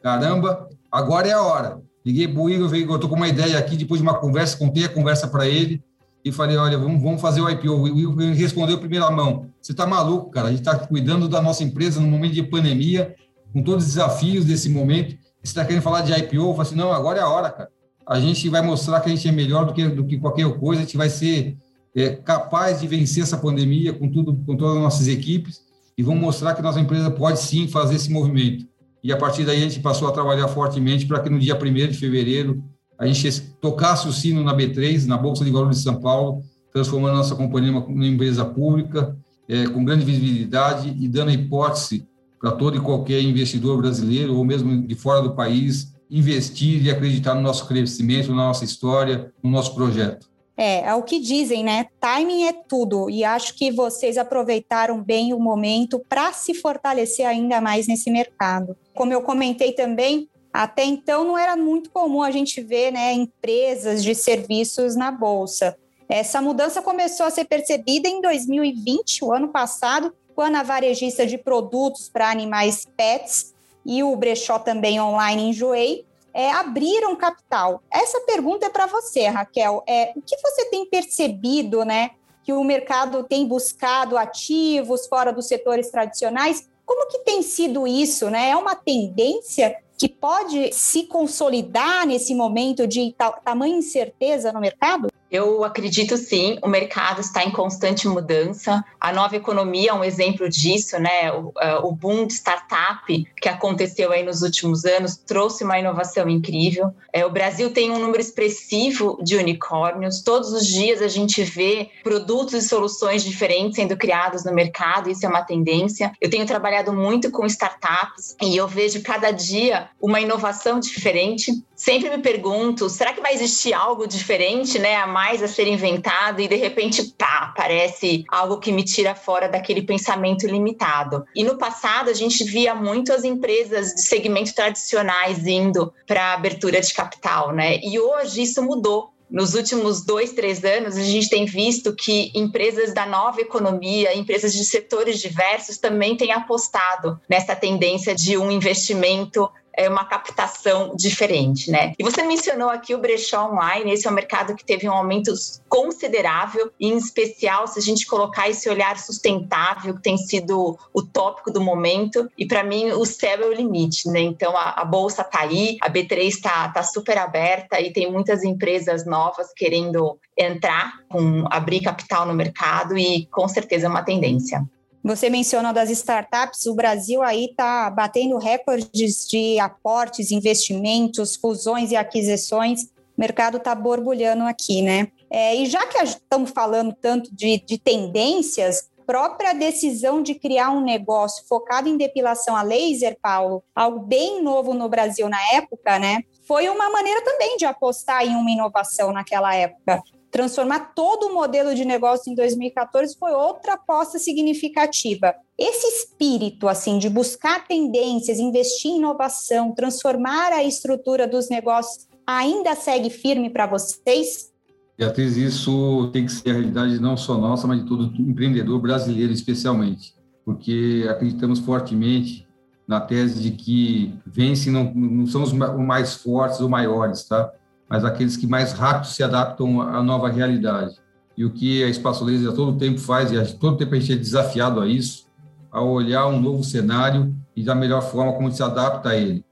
Caramba, 0.02 0.68
agora 0.92 1.28
é 1.28 1.34
a 1.34 1.42
hora. 1.42 1.82
Liguei 2.04 2.28
para 2.28 2.42
o 2.42 2.50
Igor, 2.50 2.74
eu 2.74 2.96
estou 2.96 3.10
com 3.10 3.16
uma 3.16 3.28
ideia 3.28 3.58
aqui, 3.58 3.78
depois 3.78 4.02
de 4.02 4.08
uma 4.08 4.20
conversa, 4.20 4.58
contei 4.58 4.86
a 4.86 4.90
conversa 4.90 5.28
para 5.28 5.48
ele, 5.48 5.84
e 6.24 6.32
falei, 6.32 6.58
olha, 6.58 6.78
vamos, 6.78 7.02
vamos 7.02 7.22
fazer 7.22 7.42
o 7.42 7.50
IPO. 7.50 7.70
O 7.70 7.84
Will 7.84 8.34
respondeu 8.34 8.78
primeira 8.78 9.10
mão, 9.10 9.48
você 9.62 9.72
está 9.72 9.86
maluco, 9.86 10.30
cara, 10.30 10.48
a 10.48 10.52
gente 10.52 10.62
está 10.62 10.76
cuidando 10.76 11.28
da 11.28 11.42
nossa 11.42 11.64
empresa 11.64 12.00
no 12.00 12.08
momento 12.08 12.34
de 12.34 12.44
pandemia, 12.44 13.16
com 13.54 13.64
todos 13.64 13.84
os 13.86 13.92
desafios 13.92 14.46
desse 14.46 14.70
momento, 14.70 15.18
Você 15.44 15.52
está 15.52 15.66
querendo 15.66 15.82
falar 15.82 16.02
de 16.02 16.14
IPO? 16.14 16.36
Eu 16.36 16.52
falo 16.52 16.62
assim, 16.62 16.76
não, 16.76 16.92
agora 16.92 17.20
é 17.20 17.22
a 17.22 17.28
hora, 17.28 17.50
cara. 17.50 17.70
A 18.08 18.20
gente 18.20 18.48
vai 18.50 18.62
mostrar 18.62 19.00
que 19.02 19.10
a 19.10 19.16
gente 19.16 19.28
é 19.28 19.32
melhor 19.32 19.66
do 19.66 19.74
que, 19.74 19.88
do 19.90 20.06
que 20.06 20.18
qualquer 20.18 20.50
coisa, 20.58 20.82
a 20.82 20.86
gente 20.86 20.98
vai 20.98 21.10
ser 21.10 21.58
é, 21.96 22.10
capaz 22.10 22.80
de 22.80 22.88
vencer 22.88 23.24
essa 23.24 23.38
pandemia 23.38 23.94
com, 23.94 24.10
tudo, 24.10 24.36
com 24.46 24.56
todas 24.56 24.78
as 24.78 24.82
nossas 24.82 25.08
equipes 25.08 25.62
e 25.98 26.04
vamos 26.04 26.22
mostrar 26.22 26.56
que 26.56 26.62
nossa 26.62 26.80
empresa 26.80 27.12
pode 27.12 27.40
sim 27.40 27.68
fazer 27.68 27.96
esse 27.96 28.12
movimento. 28.12 28.66
E 29.04 29.12
a 29.12 29.18
partir 29.18 29.44
daí 29.44 29.58
a 29.58 29.70
gente 29.70 29.80
passou 29.80 30.08
a 30.08 30.12
trabalhar 30.12 30.48
fortemente 30.48 31.06
para 31.06 31.20
que 31.20 31.30
no 31.30 31.40
dia 31.40 31.56
1 31.56 31.74
de 31.92 31.98
fevereiro 31.98 32.64
a 33.02 33.08
gente 33.08 33.42
tocasse 33.60 34.08
o 34.08 34.14
sino 34.14 34.44
na 34.44 34.56
B3, 34.56 35.08
na 35.08 35.18
Bolsa 35.18 35.44
de 35.44 35.50
Valores 35.50 35.78
de 35.78 35.84
São 35.84 36.00
Paulo, 36.00 36.44
transformando 36.72 37.16
nossa 37.16 37.36
companhia 37.36 37.72
numa 37.72 38.06
empresa 38.06 38.46
pública, 38.46 39.18
é, 39.50 39.68
com 39.68 39.84
grande 39.84 40.06
visibilidade 40.06 40.96
e 41.00 41.08
dando 41.08 41.30
a 41.30 41.34
hipótese 41.34 42.08
para 42.40 42.52
todo 42.52 42.78
e 42.78 42.80
qualquer 42.80 43.20
investidor 43.20 43.82
brasileiro 43.82 44.38
ou 44.38 44.46
mesmo 44.46 44.86
de 44.86 44.94
fora 44.94 45.20
do 45.20 45.36
país 45.36 45.96
investir 46.12 46.86
e 46.86 46.92
acreditar 46.92 47.34
no 47.34 47.42
nosso 47.42 47.68
crescimento, 47.68 48.30
na 48.30 48.48
nossa 48.48 48.64
história, 48.64 49.34
no 49.42 49.50
nosso 49.50 49.74
projeto. 49.74 50.30
É, 50.56 50.82
é 50.82 50.94
o 50.94 51.02
que 51.02 51.20
dizem, 51.20 51.64
né? 51.64 51.88
Timing 52.00 52.44
é 52.44 52.54
tudo. 52.54 53.10
E 53.10 53.24
acho 53.24 53.56
que 53.56 53.72
vocês 53.72 54.16
aproveitaram 54.16 55.02
bem 55.02 55.34
o 55.34 55.40
momento 55.40 56.00
para 56.08 56.32
se 56.34 56.54
fortalecer 56.54 57.26
ainda 57.26 57.60
mais 57.60 57.88
nesse 57.88 58.12
mercado. 58.12 58.78
Como 58.94 59.12
eu 59.12 59.24
comentei 59.24 59.72
também, 59.72 60.30
até 60.54 60.84
então 60.84 61.24
não 61.24 61.38
era 61.38 61.56
muito 61.56 61.90
comum 61.90 62.22
a 62.22 62.32
gente 62.32 62.62
ver 62.62 62.92
né, 62.92 63.14
empresas 63.14 64.04
de 64.04 64.14
serviços 64.14 64.96
na 64.96 65.12
Bolsa. 65.12 65.78
Essa 66.10 66.42
mudança 66.42 66.82
começou 66.82 67.26
a 67.26 67.30
ser 67.30 67.46
percebida 67.46 68.10
em 68.10 68.22
2020, 68.22 69.24
o 69.24 69.32
ano 69.32 69.48
passado, 69.48 70.14
quando 70.36 70.56
a 70.56 70.64
varejista 70.64 71.26
de 71.26 71.38
produtos 71.38 72.10
para 72.10 72.30
animais 72.30 72.86
pets 72.98 73.54
e 73.86 74.04
o 74.04 74.16
brechó 74.16 74.60
também 74.60 75.00
online 75.00 75.50
Enjoei 75.50 76.06
é, 76.34 76.52
abriram 76.52 77.16
capital. 77.16 77.82
Essa 77.92 78.20
pergunta 78.22 78.66
é 78.66 78.70
para 78.70 78.88
você, 78.88 79.28
Raquel. 79.28 79.84
É, 79.88 80.12
o 80.16 80.22
que 80.22 80.36
você 80.38 80.66
tem 80.66 80.86
percebido, 80.86 81.84
né? 81.84 82.12
Que 82.44 82.54
o 82.54 82.64
mercado 82.64 83.24
tem 83.24 83.46
buscado 83.46 84.18
ativos 84.18 85.08
fora 85.08 85.32
dos 85.32 85.48
setores 85.48 85.90
tradicionais. 85.90 86.68
Como 86.86 87.08
que 87.10 87.20
tem 87.20 87.42
sido 87.42 87.86
isso, 87.88 88.30
né? 88.30 88.50
É 88.50 88.56
uma 88.56 88.76
tendência 88.76 89.76
que 90.02 90.10
pode 90.10 90.74
se 90.74 91.04
consolidar 91.04 92.08
nesse 92.08 92.34
momento 92.34 92.88
de 92.88 93.14
tamanha 93.44 93.78
incerteza 93.78 94.52
no 94.52 94.60
mercado? 94.60 95.10
Eu 95.32 95.64
acredito 95.64 96.18
sim, 96.18 96.60
o 96.62 96.68
mercado 96.68 97.22
está 97.22 97.42
em 97.46 97.52
constante 97.52 98.06
mudança. 98.06 98.84
A 99.00 99.14
nova 99.14 99.38
economia 99.38 99.92
é 99.92 99.94
um 99.94 100.04
exemplo 100.04 100.50
disso, 100.50 101.00
né? 101.00 101.32
O, 101.32 101.54
o, 101.84 101.92
boom 101.94 102.28
de 102.28 102.34
startup 102.34 103.26
que 103.40 103.48
aconteceu 103.48 104.12
aí 104.12 104.24
nos 104.24 104.42
últimos 104.42 104.84
anos 104.84 105.16
trouxe 105.16 105.64
uma 105.64 105.80
inovação 105.80 106.28
incrível. 106.28 106.94
É, 107.14 107.26
o 107.26 107.32
Brasil 107.32 107.72
tem 107.72 107.92
um 107.92 108.00
número 108.00 108.20
expressivo 108.20 109.18
de 109.24 109.38
unicórnios. 109.38 110.22
Todos 110.22 110.52
os 110.52 110.68
dias 110.68 111.02
a 111.02 111.08
gente 111.08 111.44
vê 111.44 111.90
produtos 112.04 112.54
e 112.54 112.62
soluções 112.62 113.24
diferentes 113.24 113.78
sendo 113.78 113.96
criados 113.96 114.44
no 114.44 114.54
mercado, 114.54 115.10
isso 115.10 115.26
é 115.26 115.30
uma 115.30 115.44
tendência. 115.44 116.12
Eu 116.20 116.30
tenho 116.30 116.46
trabalhado 116.46 116.92
muito 116.92 117.32
com 117.32 117.46
startups 117.46 118.36
e 118.42 118.58
eu 118.58 118.68
vejo 118.68 119.02
cada 119.02 119.32
dia 119.32 119.90
uma 120.02 120.20
inovação 120.20 120.78
diferente. 120.78 121.64
Sempre 121.82 122.12
me 122.12 122.20
pergunto, 122.20 122.88
será 122.92 123.12
que 123.12 123.22
vai 123.22 123.34
existir 123.34 123.74
algo 123.74 124.06
diferente, 124.06 124.78
né? 124.78 124.98
A 124.98 125.08
mais 125.08 125.42
a 125.42 125.48
ser 125.48 125.68
inventado 125.68 126.40
e 126.40 126.48
de 126.48 126.56
repente, 126.56 127.02
pá, 127.18 127.52
parece 127.58 128.24
algo 128.30 128.60
que 128.60 128.72
me 128.72 128.84
tira 128.84 129.16
fora 129.16 129.50
daquele 129.50 129.82
pensamento 129.82 130.46
limitado. 130.46 131.26
E 131.36 131.44
no 131.44 131.58
passado 131.58 132.12
a 132.12 132.14
gente 132.14 132.44
via 132.44 132.76
muito 132.76 133.12
as 133.12 133.24
empresas 133.24 133.96
de 133.96 134.04
segmento 134.04 134.54
tradicionais 134.54 135.48
indo 135.48 135.92
para 136.06 136.34
abertura 136.34 136.80
de 136.80 136.94
capital, 136.94 137.52
né? 137.52 137.80
E 137.82 138.00
hoje 138.00 138.44
isso 138.44 138.62
mudou 138.62 139.12
nos 139.32 139.56
últimos 139.56 140.06
dois, 140.06 140.34
três 140.34 140.64
anos, 140.66 140.98
a 140.98 141.02
gente 141.02 141.30
tem 141.30 141.46
visto 141.46 141.96
que 141.96 142.32
empresas 142.36 142.94
da 142.94 143.06
nova 143.06 143.40
economia, 143.40 144.16
empresas 144.16 144.54
de 144.54 144.66
setores 144.66 145.20
diversos, 145.20 145.78
também 145.78 146.18
têm 146.18 146.34
apostado 146.34 147.18
nessa 147.30 147.56
tendência 147.56 148.14
de 148.14 148.38
um 148.38 148.52
investimento 148.52 149.50
é 149.74 149.90
uma 149.90 150.06
captação 150.06 150.94
diferente, 150.96 151.72
né? 151.72 151.94
E 151.98 152.04
você 152.04 152.24
mencionou 152.24 152.70
aqui 152.70 152.94
o 152.94 153.00
brechó 153.00 153.50
online, 153.50 153.92
esse 153.92 154.08
é 154.08 154.12
um 154.12 154.14
mercado 154.14 154.56
que 154.56 154.66
teve 154.66 154.88
um 154.88 154.94
aumento 154.94 155.34
considerável, 155.68 156.72
em 156.80 156.98
especial 156.98 157.68
se 157.68 157.80
a 157.80 157.82
gente 157.82 158.06
colocar 158.06 158.50
esse 158.50 158.70
olhar 158.70 158.98
sustentável, 158.98 159.96
que 159.96 160.02
tem 160.02 160.18
sido 160.18 160.78
o 160.94 161.02
tópico 161.02 161.52
do 161.52 161.62
momento, 161.62 162.30
e 162.38 162.46
para 162.46 162.64
mim 162.64 162.92
o 162.92 163.06
céu 163.06 163.44
é 163.44 163.46
o 163.46 163.54
limite, 163.54 164.10
né? 164.10 164.20
Então 164.20 164.56
a, 164.56 164.82
a 164.82 164.86
bolsa 164.86 165.24
tá 165.24 165.42
aí, 165.42 165.78
a 165.82 165.90
B3 165.90 166.28
está 166.28 166.70
tá 166.70 166.84
super 166.84 167.18
aberta 167.18 167.80
e 167.80 167.92
tem 167.92 168.12
muitas 168.12 168.44
empresas 168.44 169.06
novas 169.06 169.54
querendo 169.56 170.18
entrar, 170.38 170.94
com 171.10 171.46
abrir 171.50 171.82
capital 171.82 172.26
no 172.26 172.34
mercado 172.34 172.98
e 172.98 173.26
com 173.28 173.48
certeza 173.48 173.88
é 173.88 173.90
uma 173.90 174.04
tendência. 174.04 174.66
Você 175.04 175.30
mencionou 175.30 175.74
das 175.74 175.90
startups, 175.90 176.68
o 176.68 176.76
Brasil 176.76 177.24
aí 177.24 177.46
está 177.46 177.90
batendo 177.90 178.38
recordes 178.38 179.28
de 179.28 179.60
aportes, 179.60 180.32
investimentos, 180.32 181.36
fusões 181.36 181.92
e 181.92 181.96
aquisições. 181.96 182.84
O 182.84 182.88
mercado 183.18 183.58
está 183.58 183.74
borbulhando 183.74 184.44
aqui, 184.44 184.82
né? 184.82 185.08
É, 185.30 185.56
e 185.56 185.66
já 185.66 185.88
que 185.88 185.98
estamos 186.04 186.52
falando 186.52 186.94
tanto 186.94 187.34
de, 187.34 187.60
de 187.66 187.80
tendências, 187.80 188.92
própria 189.06 189.54
decisão 189.54 190.22
de 190.22 190.36
criar 190.36 190.70
um 190.70 190.82
negócio 190.82 191.46
focado 191.48 191.90
em 191.90 191.98
depilação 191.98 192.56
a 192.56 192.62
laser, 192.62 193.18
Paulo, 193.22 193.64
algo 193.76 194.00
bem 194.00 194.42
novo 194.44 194.74
no 194.74 194.88
Brasil 194.88 195.28
na 195.28 195.40
época, 195.54 195.98
né? 195.98 196.22
Foi 196.48 196.70
uma 196.70 196.90
maneira 196.90 197.24
também 197.24 197.58
de 197.58 197.66
apostar 197.66 198.24
em 198.24 198.36
uma 198.36 198.52
inovação 198.52 199.12
naquela 199.12 199.54
época 199.56 200.02
transformar 200.32 200.94
todo 200.96 201.28
o 201.28 201.34
modelo 201.34 201.76
de 201.76 201.84
negócio 201.84 202.32
em 202.32 202.36
2014 202.36 203.18
foi 203.20 203.32
outra 203.34 203.74
aposta 203.74 204.18
significativa. 204.18 205.36
Esse 205.58 205.86
espírito 205.88 206.70
assim 206.70 206.98
de 206.98 207.10
buscar 207.10 207.68
tendências, 207.68 208.40
investir 208.40 208.92
em 208.92 208.98
inovação, 208.98 209.76
transformar 209.76 210.54
a 210.54 210.64
estrutura 210.64 211.28
dos 211.28 211.50
negócios 211.50 212.08
ainda 212.26 212.74
segue 212.76 213.10
firme 213.10 213.50
para 213.50 213.68
vocês? 213.68 214.52
Beatriz, 214.98 215.36
isso 215.36 216.10
tem 216.14 216.26
que 216.26 216.32
ser 216.32 216.50
a 216.50 216.54
realidade 216.54 217.00
não 217.00 217.18
só 217.18 217.38
nossa, 217.38 217.68
mas 217.68 217.82
de 217.82 217.88
todo 217.88 218.14
empreendedor 218.22 218.80
brasileiro, 218.80 219.34
especialmente, 219.34 220.14
porque 220.46 221.06
acreditamos 221.10 221.60
fortemente 221.60 222.48
na 222.88 223.02
tese 223.02 223.42
de 223.42 223.52
que 223.52 224.14
vence 224.26 224.70
não, 224.70 224.94
não 224.94 225.26
são 225.26 225.44
os 225.44 225.54
mais 225.54 226.16
fortes 226.16 226.62
ou 226.62 226.70
maiores, 226.70 227.24
tá? 227.24 227.52
Mas 227.92 228.06
aqueles 228.06 228.38
que 228.38 228.48
mais 228.48 228.72
rápido 228.72 229.08
se 229.08 229.22
adaptam 229.22 229.82
à 229.82 230.02
nova 230.02 230.30
realidade. 230.30 230.96
E 231.38 231.44
o 231.44 231.52
que 231.52 231.84
a 231.84 231.90
Espaço 231.90 232.24
Laser 232.24 232.50
a 232.50 232.54
todo 232.54 232.78
tempo 232.78 232.98
faz, 232.98 233.34
e 233.34 233.38
a 233.38 233.44
todo 233.46 233.76
tempo 233.76 233.94
a 233.94 234.00
gente 234.00 234.14
é 234.14 234.16
desafiado 234.16 234.80
a 234.80 234.88
isso, 234.88 235.26
a 235.70 235.82
olhar 235.82 236.26
um 236.28 236.40
novo 236.40 236.64
cenário 236.64 237.36
e 237.54 237.62
da 237.66 237.76
melhor 237.76 238.02
forma 238.02 238.32
como 238.32 238.50
se 238.50 238.64
adapta 238.64 239.10
a 239.10 239.18
ele. 239.18 239.44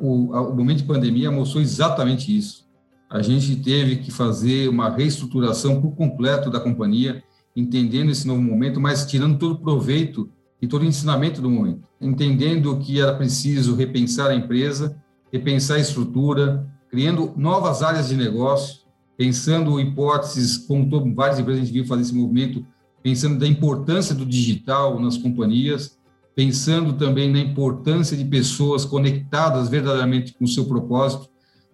O, 0.00 0.32
o 0.32 0.56
momento 0.56 0.78
de 0.78 0.82
pandemia 0.82 1.30
mostrou 1.30 1.62
exatamente 1.62 2.36
isso. 2.36 2.66
A 3.08 3.22
gente 3.22 3.54
teve 3.54 3.98
que 3.98 4.10
fazer 4.10 4.68
uma 4.68 4.90
reestruturação 4.90 5.80
por 5.80 5.92
completo 5.94 6.50
da 6.50 6.58
companhia, 6.58 7.22
entendendo 7.54 8.10
esse 8.10 8.26
novo 8.26 8.42
momento, 8.42 8.80
mas 8.80 9.06
tirando 9.06 9.38
todo 9.38 9.52
o 9.52 9.60
proveito 9.60 10.28
e 10.60 10.66
todo 10.66 10.82
o 10.82 10.86
ensinamento 10.86 11.40
do 11.40 11.48
momento, 11.48 11.86
entendendo 12.00 12.76
que 12.78 13.00
era 13.00 13.14
preciso 13.14 13.76
repensar 13.76 14.30
a 14.30 14.34
empresa, 14.34 14.96
repensar 15.32 15.76
a 15.76 15.80
estrutura, 15.80 16.66
criando 16.96 17.34
novas 17.36 17.82
áreas 17.82 18.08
de 18.08 18.16
negócio, 18.16 18.78
pensando 19.18 19.78
hipóteses, 19.78 20.56
como 20.56 21.14
várias 21.14 21.38
empresas 21.38 21.60
a 21.60 21.64
gente 21.66 21.74
viu 21.74 21.84
fazer 21.84 22.00
esse 22.00 22.14
movimento, 22.14 22.64
pensando 23.02 23.38
da 23.38 23.46
importância 23.46 24.14
do 24.14 24.24
digital 24.24 24.98
nas 24.98 25.18
companhias, 25.18 25.98
pensando 26.34 26.94
também 26.94 27.30
na 27.30 27.38
importância 27.38 28.16
de 28.16 28.24
pessoas 28.24 28.86
conectadas 28.86 29.68
verdadeiramente 29.68 30.32
com 30.32 30.46
o 30.46 30.48
seu 30.48 30.64
propósito, 30.64 31.28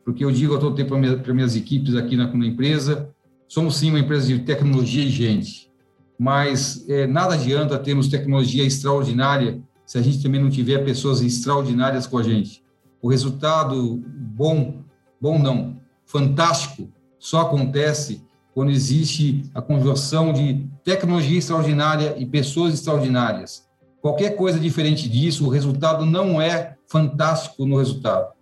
porque 0.04 0.24
eu 0.24 0.32
digo 0.32 0.56
a 0.56 0.58
todo 0.58 0.74
tempo 0.74 0.90
para 0.90 1.32
minhas 1.32 1.54
equipes 1.54 1.94
aqui 1.94 2.16
na, 2.16 2.26
na, 2.26 2.44
empresa, 2.44 3.08
somos 3.46 3.76
sim 3.76 3.90
uma 3.90 4.00
empresa 4.00 4.26
de 4.26 4.40
tecnologia 4.40 5.04
e 5.04 5.08
gente, 5.08 5.70
mas 6.18 6.84
é, 6.88 7.06
nada 7.06 7.34
adianta 7.34 7.78
termos 7.78 8.08
tecnologia 8.08 8.64
extraordinária 8.64 9.62
se 9.86 9.96
a 9.98 10.02
gente 10.02 10.20
também 10.20 10.42
não 10.42 10.50
tiver 10.50 10.84
pessoas 10.84 11.22
extraordinárias 11.22 12.08
com 12.08 12.18
a 12.18 12.24
gente. 12.24 12.60
O 13.00 13.08
resultado 13.08 14.02
bom 14.06 14.82
bom 15.22 15.38
não, 15.38 15.76
fantástico, 16.04 16.90
só 17.16 17.42
acontece 17.42 18.26
quando 18.52 18.72
existe 18.72 19.48
a 19.54 19.62
conjunção 19.62 20.32
de 20.32 20.66
tecnologia 20.82 21.38
extraordinária 21.38 22.16
e 22.18 22.26
pessoas 22.26 22.74
extraordinárias. 22.74 23.64
Qualquer 24.00 24.30
coisa 24.34 24.58
diferente 24.58 25.08
disso, 25.08 25.46
o 25.46 25.48
resultado 25.48 26.04
não 26.04 26.42
é 26.42 26.74
fantástico 26.88 27.64
no 27.64 27.78
resultado. 27.78 28.32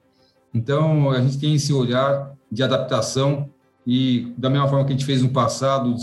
Então, 0.54 1.10
a 1.10 1.20
gente 1.20 1.38
tem 1.38 1.54
esse 1.54 1.70
olhar 1.70 2.34
de 2.50 2.62
adaptação 2.62 3.50
e, 3.86 4.32
da 4.38 4.48
mesma 4.48 4.66
forma 4.66 4.86
que 4.86 4.92
a 4.94 4.96
gente 4.96 5.04
fez 5.04 5.22
no 5.22 5.28
passado, 5.28 5.94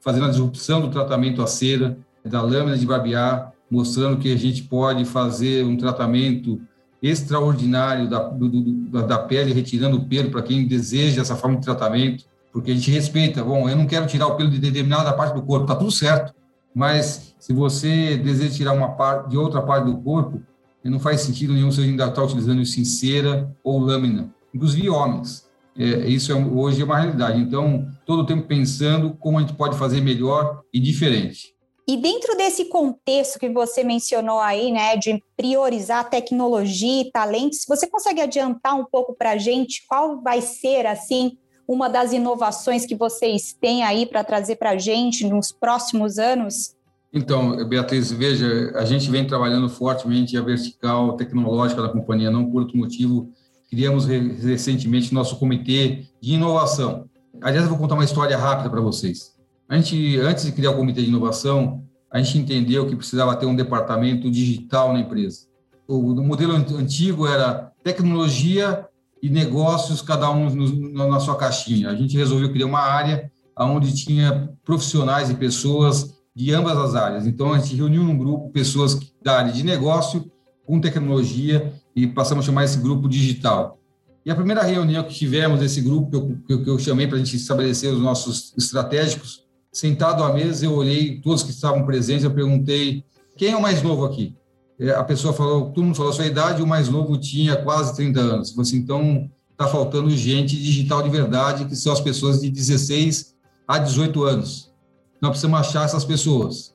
fazendo 0.00 0.26
a 0.26 0.30
disrupção 0.30 0.80
do 0.80 0.90
tratamento 0.90 1.40
a 1.42 1.46
cera, 1.46 1.96
da 2.24 2.42
lâmina 2.42 2.76
de 2.76 2.84
barbear, 2.84 3.52
mostrando 3.70 4.18
que 4.18 4.32
a 4.32 4.36
gente 4.36 4.64
pode 4.64 5.04
fazer 5.04 5.64
um 5.64 5.76
tratamento 5.76 6.60
extraordinário 7.06 8.08
da, 8.08 8.18
do, 8.28 8.48
do, 8.48 9.06
da 9.06 9.18
pele, 9.18 9.52
retirando 9.52 9.98
o 9.98 10.04
pelo 10.06 10.30
para 10.30 10.42
quem 10.42 10.66
deseja 10.66 11.20
essa 11.20 11.36
forma 11.36 11.58
de 11.58 11.64
tratamento, 11.64 12.24
porque 12.50 12.70
a 12.70 12.74
gente 12.74 12.90
respeita. 12.90 13.44
Bom, 13.44 13.68
eu 13.68 13.76
não 13.76 13.86
quero 13.86 14.06
tirar 14.06 14.26
o 14.26 14.36
pelo 14.36 14.50
de 14.50 14.58
determinada 14.58 15.12
parte 15.12 15.34
do 15.34 15.42
corpo, 15.42 15.66
tá 15.66 15.76
tudo 15.76 15.90
certo. 15.90 16.32
Mas 16.74 17.34
se 17.38 17.52
você 17.52 18.16
deseja 18.16 18.54
tirar 18.54 18.72
uma 18.72 18.92
parte 18.92 19.28
de 19.28 19.36
outra 19.36 19.60
parte 19.60 19.84
do 19.84 19.98
corpo, 19.98 20.40
não 20.82 20.98
faz 20.98 21.20
sentido 21.20 21.52
nenhum 21.52 21.70
você 21.70 21.82
ainda 21.82 22.06
estar 22.06 22.22
utilizando 22.22 22.64
cincera 22.64 23.54
ou 23.62 23.78
lâmina, 23.78 24.30
inclusive 24.52 24.88
homens. 24.88 25.44
É, 25.76 26.08
isso 26.08 26.32
é, 26.32 26.34
hoje 26.34 26.80
é 26.80 26.84
uma 26.84 26.98
realidade. 26.98 27.40
Então, 27.40 27.88
todo 28.06 28.20
o 28.20 28.26
tempo 28.26 28.46
pensando 28.46 29.12
como 29.14 29.38
a 29.38 29.40
gente 29.40 29.54
pode 29.54 29.76
fazer 29.76 30.00
melhor 30.00 30.62
e 30.72 30.80
diferente. 30.80 31.53
E 31.86 31.98
dentro 31.98 32.34
desse 32.34 32.64
contexto 32.66 33.38
que 33.38 33.50
você 33.50 33.84
mencionou 33.84 34.40
aí, 34.40 34.72
né, 34.72 34.96
de 34.96 35.22
priorizar 35.36 36.08
tecnologia 36.08 37.02
e 37.02 37.10
talentos, 37.10 37.64
você 37.68 37.86
consegue 37.86 38.22
adiantar 38.22 38.74
um 38.74 38.86
pouco 38.86 39.14
para 39.14 39.32
a 39.32 39.36
gente 39.36 39.84
qual 39.86 40.22
vai 40.22 40.40
ser, 40.40 40.86
assim, 40.86 41.36
uma 41.68 41.88
das 41.88 42.12
inovações 42.12 42.86
que 42.86 42.94
vocês 42.94 43.54
têm 43.60 43.82
aí 43.82 44.06
para 44.06 44.24
trazer 44.24 44.56
para 44.56 44.70
a 44.70 44.78
gente 44.78 45.26
nos 45.26 45.52
próximos 45.52 46.18
anos? 46.18 46.74
Então, 47.12 47.68
Beatriz, 47.68 48.10
veja, 48.10 48.72
a 48.74 48.84
gente 48.84 49.10
vem 49.10 49.26
trabalhando 49.26 49.68
fortemente 49.68 50.36
a 50.36 50.42
vertical 50.42 51.16
tecnológica 51.16 51.82
da 51.82 51.88
companhia, 51.88 52.30
não 52.30 52.50
por 52.50 52.62
outro 52.62 52.76
motivo. 52.76 53.30
Criamos 53.70 54.06
recentemente 54.06 55.12
nosso 55.12 55.38
comitê 55.38 56.06
de 56.20 56.34
inovação. 56.34 57.08
Aliás, 57.42 57.64
eu 57.64 57.70
vou 57.70 57.78
contar 57.78 57.94
uma 57.94 58.04
história 58.04 58.36
rápida 58.36 58.70
para 58.70 58.80
vocês. 58.80 59.33
A 59.68 59.76
gente, 59.76 60.18
antes 60.18 60.44
de 60.44 60.52
criar 60.52 60.70
o 60.70 60.76
comitê 60.76 61.02
de 61.02 61.08
inovação, 61.08 61.82
a 62.10 62.20
gente 62.22 62.38
entendeu 62.38 62.86
que 62.86 62.94
precisava 62.94 63.34
ter 63.34 63.46
um 63.46 63.56
departamento 63.56 64.30
digital 64.30 64.92
na 64.92 65.00
empresa. 65.00 65.46
O 65.88 66.14
modelo 66.22 66.54
antigo 66.54 67.26
era 67.26 67.72
tecnologia 67.82 68.86
e 69.22 69.28
negócios, 69.28 70.02
cada 70.02 70.30
um 70.30 70.50
no, 70.50 71.08
na 71.08 71.18
sua 71.18 71.36
caixinha. 71.36 71.90
A 71.90 71.94
gente 71.96 72.16
resolveu 72.16 72.52
criar 72.52 72.66
uma 72.66 72.80
área 72.80 73.30
onde 73.58 73.94
tinha 73.94 74.50
profissionais 74.64 75.30
e 75.30 75.34
pessoas 75.34 76.14
de 76.34 76.52
ambas 76.52 76.76
as 76.76 76.94
áreas. 76.94 77.26
Então, 77.26 77.52
a 77.52 77.58
gente 77.58 77.76
reuniu 77.76 78.02
num 78.02 78.16
grupo 78.18 78.50
pessoas 78.50 78.98
da 79.22 79.38
área 79.38 79.52
de 79.52 79.62
negócio 79.62 80.30
com 80.66 80.80
tecnologia 80.80 81.72
e 81.94 82.06
passamos 82.06 82.44
a 82.44 82.46
chamar 82.46 82.64
esse 82.64 82.78
grupo 82.78 83.08
digital. 83.08 83.78
E 84.26 84.30
a 84.30 84.34
primeira 84.34 84.62
reunião 84.62 85.04
que 85.04 85.14
tivemos 85.14 85.60
desse 85.60 85.80
grupo, 85.80 86.10
que 86.46 86.52
eu, 86.52 86.64
que 86.64 86.70
eu 86.70 86.78
chamei 86.78 87.06
para 87.06 87.16
a 87.16 87.18
gente 87.18 87.36
estabelecer 87.36 87.92
os 87.92 88.00
nossos 88.00 88.54
estratégicos, 88.56 89.43
sentado 89.74 90.22
à 90.22 90.32
mesa, 90.32 90.64
eu 90.64 90.72
olhei 90.72 91.20
todos 91.20 91.42
que 91.42 91.50
estavam 91.50 91.84
presentes, 91.84 92.24
eu 92.24 92.30
perguntei 92.30 93.04
quem 93.36 93.50
é 93.50 93.56
o 93.56 93.60
mais 93.60 93.82
novo 93.82 94.04
aqui. 94.04 94.34
É, 94.78 94.90
a 94.90 95.04
pessoa 95.04 95.34
falou, 95.34 95.70
todo 95.70 95.84
mundo 95.84 95.96
falou 95.96 96.12
a 96.12 96.14
sua 96.14 96.26
idade, 96.26 96.62
o 96.62 96.66
mais 96.66 96.88
novo 96.88 97.18
tinha 97.18 97.56
quase 97.56 97.94
30 97.96 98.20
anos. 98.20 98.58
Assim, 98.58 98.76
então 98.76 99.28
está 99.50 99.66
faltando 99.66 100.10
gente 100.10 100.56
digital 100.56 101.02
de 101.02 101.10
verdade, 101.10 101.64
que 101.64 101.76
são 101.76 101.92
as 101.92 102.00
pessoas 102.00 102.40
de 102.40 102.50
16 102.50 103.34
a 103.66 103.78
18 103.78 104.22
anos. 104.22 104.72
Nós 105.20 105.30
precisamos 105.30 105.58
achar 105.60 105.84
essas 105.84 106.04
pessoas. 106.04 106.74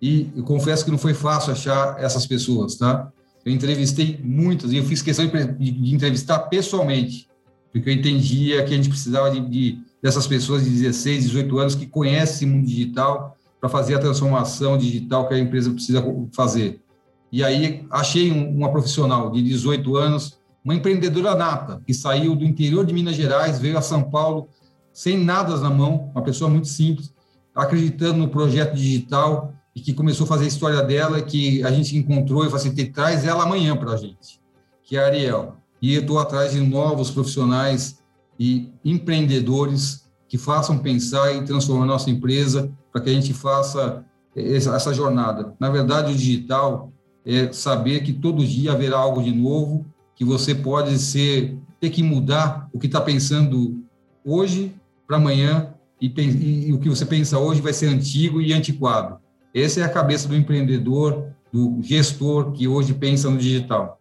E 0.00 0.30
eu 0.36 0.44
confesso 0.44 0.84
que 0.84 0.90
não 0.90 0.98
foi 0.98 1.14
fácil 1.14 1.52
achar 1.52 1.98
essas 1.98 2.26
pessoas, 2.26 2.76
tá? 2.76 3.10
Eu 3.44 3.52
entrevistei 3.52 4.20
muitas 4.22 4.72
e 4.72 4.76
eu 4.76 4.84
fiz 4.84 5.00
questão 5.00 5.26
de, 5.26 5.70
de 5.70 5.94
entrevistar 5.94 6.38
pessoalmente, 6.40 7.28
porque 7.72 7.88
eu 7.88 7.94
entendia 7.94 8.64
que 8.64 8.74
a 8.74 8.76
gente 8.76 8.88
precisava 8.88 9.30
de, 9.30 9.40
de 9.48 9.78
dessas 10.02 10.26
pessoas 10.26 10.64
de 10.64 10.70
16, 10.70 11.24
18 11.24 11.58
anos 11.58 11.74
que 11.74 11.86
conhecem 11.86 12.48
o 12.48 12.52
mundo 12.52 12.66
digital 12.66 13.36
para 13.60 13.68
fazer 13.68 13.94
a 13.94 13.98
transformação 13.98 14.78
digital 14.78 15.26
que 15.26 15.34
a 15.34 15.38
empresa 15.38 15.70
precisa 15.70 16.02
fazer. 16.32 16.80
E 17.30 17.44
aí 17.44 17.86
achei 17.90 18.30
uma 18.30 18.70
profissional 18.70 19.30
de 19.30 19.42
18 19.42 19.96
anos, 19.96 20.38
uma 20.64 20.74
empreendedora 20.74 21.34
nata, 21.34 21.82
que 21.86 21.92
saiu 21.92 22.34
do 22.34 22.44
interior 22.44 22.86
de 22.86 22.94
Minas 22.94 23.16
Gerais, 23.16 23.58
veio 23.58 23.76
a 23.76 23.82
São 23.82 24.02
Paulo 24.02 24.48
sem 24.92 25.16
nada 25.16 25.56
na 25.58 25.70
mão, 25.70 26.10
uma 26.14 26.22
pessoa 26.22 26.50
muito 26.50 26.68
simples, 26.68 27.12
acreditando 27.54 28.18
no 28.18 28.28
projeto 28.28 28.74
digital 28.74 29.52
e 29.74 29.80
que 29.80 29.92
começou 29.92 30.24
a 30.24 30.28
fazer 30.28 30.44
a 30.44 30.48
história 30.48 30.82
dela, 30.82 31.20
que 31.20 31.62
a 31.62 31.70
gente 31.70 31.96
encontrou 31.96 32.42
e 32.42 32.46
falou 32.46 32.56
assim, 32.56 32.74
traz 32.90 33.24
ela 33.24 33.44
amanhã 33.44 33.76
para 33.76 33.92
a 33.92 33.96
gente, 33.96 34.40
que 34.82 34.96
é 34.96 35.00
a 35.00 35.06
Ariel. 35.06 35.56
E 35.80 35.94
eu 35.94 36.00
estou 36.00 36.18
atrás 36.18 36.52
de 36.52 36.60
novos 36.60 37.10
profissionais 37.10 37.98
e 38.38 38.72
empreendedores 38.84 40.08
que 40.28 40.38
façam 40.38 40.78
pensar 40.78 41.34
e 41.34 41.44
transformar 41.44 41.84
a 41.84 41.88
nossa 41.88 42.10
empresa 42.10 42.70
para 42.92 43.00
que 43.00 43.10
a 43.10 43.12
gente 43.12 43.32
faça 43.32 44.04
essa, 44.36 44.76
essa 44.76 44.94
jornada. 44.94 45.54
Na 45.58 45.70
verdade, 45.70 46.12
o 46.12 46.16
digital 46.16 46.92
é 47.24 47.52
saber 47.52 48.02
que 48.02 48.12
todo 48.12 48.46
dia 48.46 48.72
haverá 48.72 48.98
algo 48.98 49.22
de 49.22 49.32
novo, 49.32 49.86
que 50.14 50.24
você 50.24 50.54
pode 50.54 50.98
ser 50.98 51.58
ter 51.80 51.90
que 51.90 52.02
mudar 52.02 52.68
o 52.72 52.78
que 52.78 52.86
está 52.86 53.00
pensando 53.00 53.82
hoje 54.24 54.74
para 55.06 55.16
amanhã 55.16 55.74
e, 56.00 56.06
e, 56.06 56.68
e, 56.68 56.72
o 56.72 56.78
que 56.78 56.88
você 56.88 57.06
pensa 57.06 57.38
hoje 57.38 57.60
vai 57.60 57.72
ser 57.72 57.86
antigo 57.86 58.40
e 58.40 58.52
antiquado. 58.52 59.18
Essa 59.54 59.80
é 59.80 59.84
a 59.84 59.88
cabeça 59.88 60.28
do 60.28 60.36
empreendedor, 60.36 61.26
do 61.52 61.78
gestor 61.82 62.52
que 62.52 62.68
hoje 62.68 62.94
pensa 62.94 63.30
no 63.30 63.38
digital. 63.38 63.97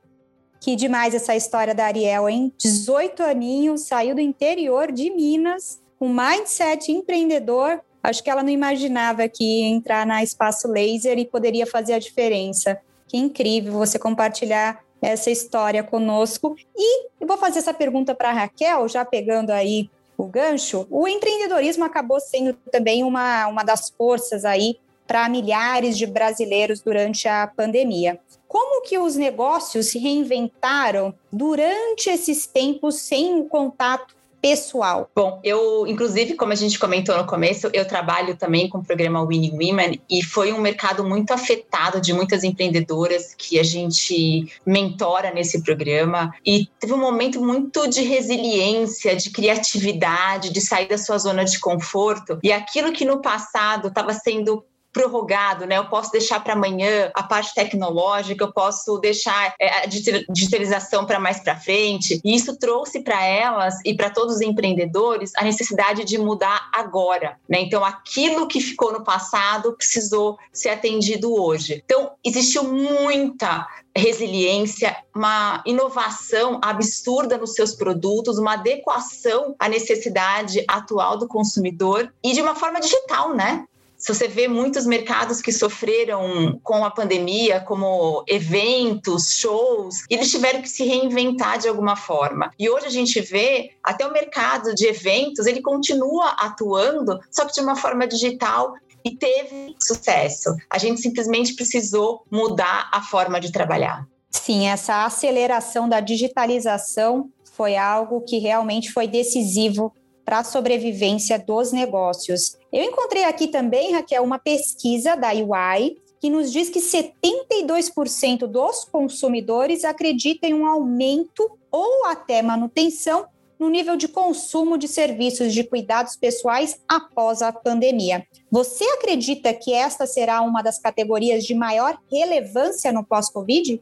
Que 0.59 0.75
demais 0.75 1.13
essa 1.13 1.35
história 1.35 1.73
da 1.73 1.85
Ariel, 1.85 2.27
hein? 2.27 2.51
18 2.57 3.23
aninhos, 3.23 3.81
saiu 3.81 4.15
do 4.15 4.21
interior 4.21 4.91
de 4.91 5.09
Minas, 5.11 5.81
com 5.99 6.09
mindset 6.09 6.91
empreendedor. 6.91 7.81
Acho 8.01 8.23
que 8.23 8.29
ela 8.29 8.43
não 8.43 8.49
imaginava 8.49 9.27
que 9.27 9.63
entrar 9.63 10.05
na 10.05 10.23
Espaço 10.23 10.67
Laser 10.67 11.17
e 11.17 11.25
poderia 11.25 11.65
fazer 11.65 11.93
a 11.93 11.99
diferença. 11.99 12.79
Que 13.07 13.17
incrível 13.17 13.73
você 13.73 13.97
compartilhar 13.97 14.83
essa 15.01 15.29
história 15.29 15.83
conosco. 15.83 16.55
E 16.75 17.07
eu 17.19 17.27
vou 17.27 17.37
fazer 17.37 17.59
essa 17.59 17.73
pergunta 17.73 18.15
para 18.15 18.29
a 18.29 18.33
Raquel, 18.33 18.87
já 18.87 19.05
pegando 19.05 19.51
aí 19.51 19.89
o 20.17 20.25
gancho. 20.25 20.87
O 20.89 21.07
empreendedorismo 21.07 21.83
acabou 21.83 22.19
sendo 22.19 22.53
também 22.71 23.03
uma, 23.03 23.47
uma 23.47 23.63
das 23.63 23.89
forças 23.89 24.43
aí 24.43 24.77
para 25.05 25.29
milhares 25.29 25.97
de 25.97 26.05
brasileiros 26.05 26.81
durante 26.81 27.27
a 27.27 27.47
pandemia. 27.47 28.19
Como 28.47 28.81
que 28.81 28.97
os 28.97 29.15
negócios 29.15 29.87
se 29.87 29.99
reinventaram 29.99 31.13
durante 31.31 32.09
esses 32.09 32.47
tempos 32.47 32.95
sem 32.95 33.39
o 33.39 33.45
contato 33.45 34.15
pessoal? 34.41 35.09
Bom, 35.15 35.39
eu, 35.43 35.85
inclusive, 35.87 36.35
como 36.35 36.53
a 36.53 36.55
gente 36.55 36.79
comentou 36.79 37.17
no 37.17 37.25
começo, 37.25 37.69
eu 37.73 37.85
trabalho 37.85 38.35
também 38.35 38.69
com 38.69 38.77
o 38.77 38.83
programa 38.83 39.25
Winning 39.25 39.51
Women 39.51 40.01
e 40.09 40.23
foi 40.23 40.53
um 40.53 40.59
mercado 40.59 41.03
muito 41.03 41.31
afetado 41.31 41.99
de 41.99 42.13
muitas 42.13 42.43
empreendedoras 42.43 43.33
que 43.35 43.59
a 43.59 43.63
gente 43.63 44.47
mentora 44.65 45.31
nesse 45.31 45.61
programa 45.63 46.33
e 46.45 46.67
teve 46.79 46.93
um 46.93 46.99
momento 46.99 47.41
muito 47.41 47.87
de 47.87 48.01
resiliência, 48.03 49.15
de 49.15 49.29
criatividade, 49.31 50.51
de 50.51 50.61
sair 50.61 50.87
da 50.87 50.97
sua 50.97 51.17
zona 51.17 51.43
de 51.43 51.59
conforto 51.59 52.39
e 52.43 52.51
aquilo 52.51 52.93
que 52.93 53.05
no 53.05 53.21
passado 53.21 53.87
estava 53.87 54.13
sendo 54.13 54.63
prorrogado, 54.97 55.67
né? 55.67 55.77
Eu 55.77 55.85
posso 55.85 56.11
deixar 56.11 56.43
para 56.43 56.53
amanhã 56.53 57.11
a 57.13 57.21
parte 57.21 57.53
tecnológica, 57.53 58.43
eu 58.43 58.51
posso 58.51 58.97
deixar 58.97 59.53
é, 59.61 59.83
a 59.83 59.85
digitalização 59.85 61.05
para 61.05 61.19
mais 61.19 61.39
para 61.39 61.55
frente. 61.55 62.19
E 62.25 62.33
isso 62.33 62.57
trouxe 62.57 63.01
para 63.01 63.23
elas 63.23 63.75
e 63.85 63.93
para 63.93 64.09
todos 64.09 64.37
os 64.37 64.41
empreendedores 64.41 65.31
a 65.37 65.43
necessidade 65.43 66.03
de 66.03 66.17
mudar 66.17 66.67
agora, 66.73 67.37
né? 67.47 67.59
Então, 67.61 67.85
aquilo 67.85 68.47
que 68.47 68.59
ficou 68.59 68.91
no 68.91 69.03
passado 69.03 69.73
precisou 69.73 70.39
ser 70.51 70.69
atendido 70.69 71.31
hoje. 71.31 71.83
Então, 71.85 72.13
existiu 72.23 72.63
muita 72.63 73.67
resiliência, 73.95 74.95
uma 75.15 75.61
inovação 75.65 76.59
absurda 76.63 77.37
nos 77.37 77.53
seus 77.53 77.73
produtos, 77.75 78.37
uma 78.39 78.53
adequação 78.53 79.55
à 79.59 79.69
necessidade 79.69 80.63
atual 80.67 81.17
do 81.17 81.27
consumidor 81.27 82.11
e 82.23 82.33
de 82.33 82.41
uma 82.41 82.55
forma 82.55 82.79
digital, 82.79 83.35
né? 83.35 83.65
Se 83.97 84.13
você 84.13 84.27
vê 84.27 84.47
muitos 84.47 84.85
mercados 84.85 85.41
que 85.41 85.51
sofreram 85.51 86.59
com 86.63 86.85
a 86.85 86.91
pandemia, 86.91 87.59
como 87.59 88.23
eventos, 88.27 89.31
shows, 89.31 90.03
eles 90.09 90.29
tiveram 90.29 90.61
que 90.61 90.69
se 90.69 90.83
reinventar 90.83 91.57
de 91.57 91.67
alguma 91.67 91.95
forma. 91.95 92.51
E 92.59 92.69
hoje 92.69 92.85
a 92.85 92.91
gente 92.91 93.19
vê 93.19 93.71
até 93.83 94.05
o 94.05 94.13
mercado 94.13 94.75
de 94.75 94.85
eventos, 94.85 95.47
ele 95.47 95.61
continua 95.61 96.35
atuando, 96.39 97.19
só 97.31 97.45
que 97.45 97.53
de 97.53 97.61
uma 97.61 97.75
forma 97.75 98.07
digital 98.07 98.75
e 99.03 99.15
teve 99.15 99.75
sucesso. 99.81 100.55
A 100.69 100.77
gente 100.77 101.01
simplesmente 101.01 101.55
precisou 101.55 102.23
mudar 102.29 102.89
a 102.93 103.01
forma 103.01 103.39
de 103.39 103.51
trabalhar. 103.51 104.05
Sim, 104.29 104.67
essa 104.67 105.05
aceleração 105.05 105.89
da 105.89 105.99
digitalização 105.99 107.29
foi 107.53 107.75
algo 107.75 108.21
que 108.21 108.37
realmente 108.37 108.91
foi 108.91 109.07
decisivo 109.07 109.93
para 110.23 110.39
a 110.39 110.43
sobrevivência 110.43 111.39
dos 111.39 111.71
negócios. 111.71 112.56
Eu 112.77 112.83
encontrei 112.83 113.23
aqui 113.23 113.47
também, 113.47 113.91
Raquel, 113.91 114.23
uma 114.23 114.37
pesquisa 114.37 115.15
da 115.15 115.31
UI 115.31 115.97
que 116.21 116.29
nos 116.29 116.51
diz 116.51 116.69
que 116.69 116.79
72% 116.79 118.45
dos 118.45 118.85
consumidores 118.85 119.83
acreditam 119.83 120.47
em 120.47 120.53
um 120.53 120.67
aumento 120.67 121.57
ou 121.71 122.05
até 122.05 122.43
manutenção 122.43 123.25
no 123.57 123.67
nível 123.67 123.97
de 123.97 124.07
consumo 124.07 124.77
de 124.77 124.87
serviços 124.87 125.55
de 125.55 125.63
cuidados 125.63 126.15
pessoais 126.15 126.79
após 126.87 127.41
a 127.41 127.51
pandemia. 127.51 128.23
Você 128.51 128.83
acredita 128.83 129.51
que 129.55 129.73
esta 129.73 130.05
será 130.05 130.41
uma 130.41 130.61
das 130.61 130.77
categorias 130.77 131.45
de 131.45 131.55
maior 131.55 131.97
relevância 132.11 132.91
no 132.91 133.03
pós-Covid? 133.03 133.81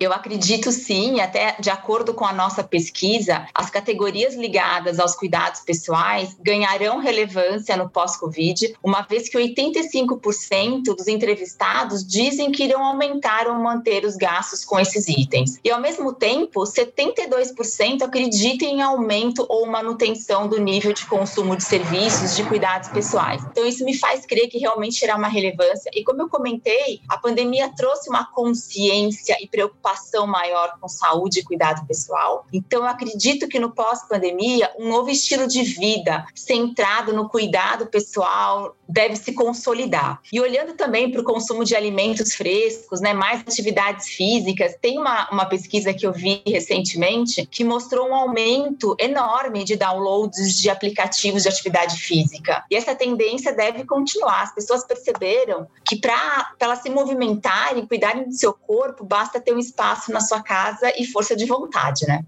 Eu 0.00 0.12
acredito 0.12 0.70
sim, 0.70 1.20
até 1.20 1.56
de 1.58 1.70
acordo 1.70 2.14
com 2.14 2.24
a 2.24 2.32
nossa 2.32 2.62
pesquisa, 2.62 3.46
as 3.52 3.68
categorias 3.68 4.34
ligadas 4.34 5.00
aos 5.00 5.16
cuidados 5.16 5.60
pessoais 5.60 6.36
ganharão 6.40 7.00
relevância 7.00 7.76
no 7.76 7.90
pós-Covid, 7.90 8.76
uma 8.82 9.02
vez 9.02 9.28
que 9.28 9.36
85% 9.36 10.94
dos 10.94 11.08
entrevistados 11.08 12.06
dizem 12.06 12.52
que 12.52 12.62
irão 12.62 12.84
aumentar 12.84 13.48
ou 13.48 13.54
manter 13.56 14.04
os 14.04 14.14
gastos 14.14 14.64
com 14.64 14.78
esses 14.78 15.08
itens. 15.08 15.58
E 15.64 15.70
ao 15.70 15.80
mesmo 15.80 16.12
tempo, 16.12 16.62
72% 16.62 18.02
acreditam 18.02 18.68
em 18.68 18.80
aumento 18.80 19.44
ou 19.48 19.66
manutenção 19.66 20.46
do 20.46 20.60
nível 20.60 20.92
de 20.92 21.06
consumo 21.06 21.56
de 21.56 21.64
serviços 21.64 22.36
de 22.36 22.44
cuidados 22.44 22.88
pessoais. 22.90 23.42
Então 23.50 23.66
isso 23.66 23.84
me 23.84 23.96
faz 23.96 24.24
crer 24.24 24.48
que 24.48 24.58
realmente 24.58 25.00
terá 25.00 25.16
uma 25.16 25.28
relevância 25.28 25.90
e 25.92 26.04
como 26.04 26.22
eu 26.22 26.28
comentei, 26.28 27.00
a 27.08 27.18
pandemia 27.18 27.72
trouxe 27.76 28.08
uma 28.08 28.24
consciência 28.24 29.36
e 29.40 29.48
preocupação 29.48 29.87
preocupação 29.88 30.26
maior 30.26 30.78
com 30.80 30.88
saúde 30.88 31.40
e 31.40 31.44
cuidado 31.44 31.86
pessoal. 31.86 32.46
Então, 32.52 32.80
eu 32.80 32.88
acredito 32.88 33.48
que 33.48 33.58
no 33.58 33.70
pós-pandemia, 33.70 34.70
um 34.78 34.88
novo 34.88 35.10
estilo 35.10 35.46
de 35.46 35.62
vida 35.62 36.26
centrado 36.34 37.12
no 37.12 37.28
cuidado 37.28 37.86
pessoal 37.86 38.76
deve 38.88 39.16
se 39.16 39.32
consolidar. 39.32 40.20
E 40.32 40.40
olhando 40.40 40.74
também 40.74 41.10
para 41.10 41.20
o 41.20 41.24
consumo 41.24 41.64
de 41.64 41.76
alimentos 41.76 42.34
frescos, 42.34 43.00
né, 43.00 43.12
mais 43.12 43.40
atividades 43.40 44.08
físicas, 44.08 44.74
tem 44.80 44.98
uma, 44.98 45.28
uma 45.30 45.46
pesquisa 45.46 45.92
que 45.92 46.06
eu 46.06 46.12
vi 46.12 46.42
recentemente 46.46 47.46
que 47.46 47.64
mostrou 47.64 48.08
um 48.08 48.14
aumento 48.14 48.96
enorme 48.98 49.64
de 49.64 49.76
downloads 49.76 50.58
de 50.58 50.70
aplicativos 50.70 51.42
de 51.42 51.48
atividade 51.48 51.96
física. 51.96 52.64
E 52.70 52.76
essa 52.76 52.94
tendência 52.94 53.52
deve 53.52 53.84
continuar. 53.84 54.42
As 54.42 54.54
pessoas 54.54 54.84
perceberam 54.84 55.66
que 55.86 55.96
para 55.96 56.54
elas 56.58 56.80
se 56.80 56.90
movimentarem, 56.90 57.86
cuidarem 57.86 58.24
do 58.24 58.32
seu 58.32 58.52
corpo, 58.54 59.04
basta 59.04 59.40
ter 59.40 59.54
um 59.54 59.58
espaço 59.78 60.12
na 60.12 60.20
sua 60.20 60.42
casa 60.42 60.92
e 60.98 61.06
força 61.06 61.36
de 61.36 61.46
vontade, 61.46 62.04
né? 62.06 62.24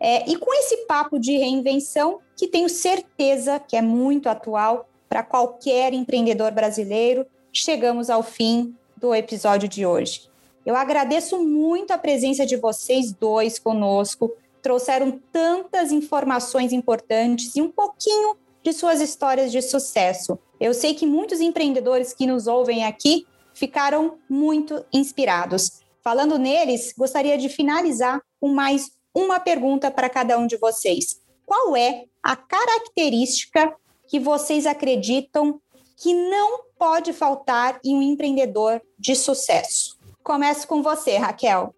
É, 0.00 0.28
e 0.28 0.36
com 0.36 0.52
esse 0.54 0.78
papo 0.86 1.18
de 1.18 1.36
reinvenção, 1.36 2.20
que 2.36 2.48
tenho 2.48 2.68
certeza 2.68 3.60
que 3.60 3.76
é 3.76 3.82
muito 3.82 4.28
atual 4.28 4.88
para 5.08 5.22
qualquer 5.22 5.92
empreendedor 5.92 6.50
brasileiro, 6.50 7.26
chegamos 7.52 8.10
ao 8.10 8.22
fim 8.22 8.74
do 8.96 9.14
episódio 9.14 9.68
de 9.68 9.86
hoje. 9.86 10.28
Eu 10.66 10.74
agradeço 10.74 11.38
muito 11.42 11.92
a 11.92 11.98
presença 11.98 12.44
de 12.44 12.56
vocês 12.56 13.12
dois 13.12 13.58
conosco, 13.58 14.32
trouxeram 14.62 15.20
tantas 15.30 15.92
informações 15.92 16.72
importantes 16.72 17.54
e 17.54 17.60
um 17.60 17.70
pouquinho 17.70 18.36
de 18.62 18.72
suas 18.72 19.00
histórias 19.00 19.52
de 19.52 19.60
sucesso. 19.60 20.38
Eu 20.58 20.72
sei 20.72 20.94
que 20.94 21.06
muitos 21.06 21.40
empreendedores 21.40 22.14
que 22.14 22.26
nos 22.26 22.46
ouvem 22.46 22.84
aqui 22.84 23.26
ficaram 23.52 24.16
muito 24.28 24.84
inspirados. 24.92 25.83
Falando 26.04 26.38
neles, 26.38 26.92
gostaria 26.94 27.38
de 27.38 27.48
finalizar 27.48 28.20
com 28.38 28.48
mais 28.48 28.90
uma 29.14 29.40
pergunta 29.40 29.90
para 29.90 30.10
cada 30.10 30.38
um 30.38 30.46
de 30.46 30.58
vocês. 30.58 31.22
Qual 31.46 31.74
é 31.74 32.04
a 32.22 32.36
característica 32.36 33.74
que 34.06 34.20
vocês 34.20 34.66
acreditam 34.66 35.58
que 35.96 36.12
não 36.12 36.64
pode 36.78 37.14
faltar 37.14 37.80
em 37.82 37.96
um 37.96 38.02
empreendedor 38.02 38.82
de 38.98 39.16
sucesso? 39.16 39.96
Começo 40.22 40.68
com 40.68 40.82
você, 40.82 41.16
Raquel. 41.16 41.74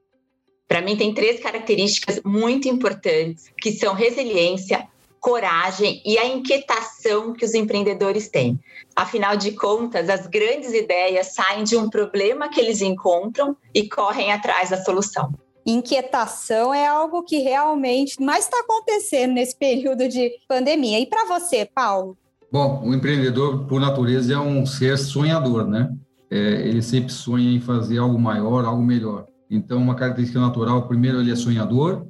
Para 0.67 0.83
mim, 0.83 0.97
tem 0.97 1.15
três 1.15 1.39
características 1.39 2.21
muito 2.25 2.67
importantes, 2.67 3.45
que 3.61 3.71
são 3.71 3.95
resiliência, 3.95 4.89
coragem 5.27 6.01
e 6.07 6.17
a 6.17 6.25
inquietação 6.25 7.33
que 7.33 7.45
os 7.45 7.53
empreendedores 7.53 8.29
têm. 8.29 8.61
Afinal 8.95 9.37
de 9.37 9.51
contas, 9.51 10.09
as 10.09 10.29
grandes 10.29 10.73
ideias 10.73 11.35
saem 11.35 11.65
de 11.65 11.77
um 11.77 11.91
problema 11.91 12.49
que 12.49 12.61
eles 12.61 12.81
encontram 12.81 13.57
e 13.75 13.89
correm 13.89 14.31
atrás 14.31 14.71
da 14.71 14.77
solução. 14.77 15.35
Inquietação 15.67 16.73
é 16.73 16.87
algo 16.87 17.25
que 17.25 17.39
realmente 17.39 18.23
mais 18.23 18.45
está 18.45 18.61
acontecendo 18.61 19.33
nesse 19.33 19.59
período 19.59 20.09
de 20.09 20.31
pandemia. 20.47 21.01
E 21.01 21.07
para 21.07 21.27
você, 21.27 21.65
Paulo? 21.75 22.17
Bom, 22.53 22.83
o 22.85 22.95
empreendedor, 22.95 23.67
por 23.67 23.81
natureza, 23.81 24.35
é 24.35 24.39
um 24.39 24.65
ser 24.65 24.97
sonhador, 24.97 25.67
né? 25.67 25.93
É, 26.31 26.39
ele 26.69 26.83
sempre 26.83 27.13
sonha 27.13 27.51
em 27.51 27.61
fazer 27.61 27.99
algo 27.99 28.17
maior, 28.17 28.65
algo 28.65 28.81
melhor. 28.81 29.27
Então, 29.51 29.79
uma 29.79 29.97
característica 29.97 30.39
natural, 30.39 30.87
primeiro, 30.87 31.21
ele 31.21 31.33
é 31.33 31.37
sonhador, 31.37 32.07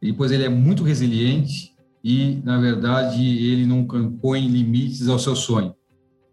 depois 0.00 0.30
ele 0.30 0.44
é 0.44 0.48
muito 0.48 0.84
resiliente, 0.84 1.71
e, 2.04 2.40
na 2.44 2.58
verdade, 2.58 3.22
ele 3.22 3.64
não 3.64 3.86
põe 4.20 4.46
limites 4.46 5.08
ao 5.08 5.18
seu 5.18 5.36
sonho, 5.36 5.74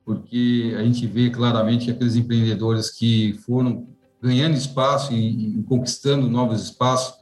porque 0.04 0.76
a 0.78 0.84
gente 0.84 1.06
vê 1.06 1.30
claramente 1.30 1.86
que 1.86 1.92
aqueles 1.92 2.16
empreendedores 2.16 2.90
que 2.90 3.34
foram 3.46 3.88
ganhando 4.22 4.56
espaço 4.56 5.14
e, 5.14 5.60
e 5.60 5.64
conquistando 5.64 6.30
novos 6.30 6.64
espaços, 6.64 7.20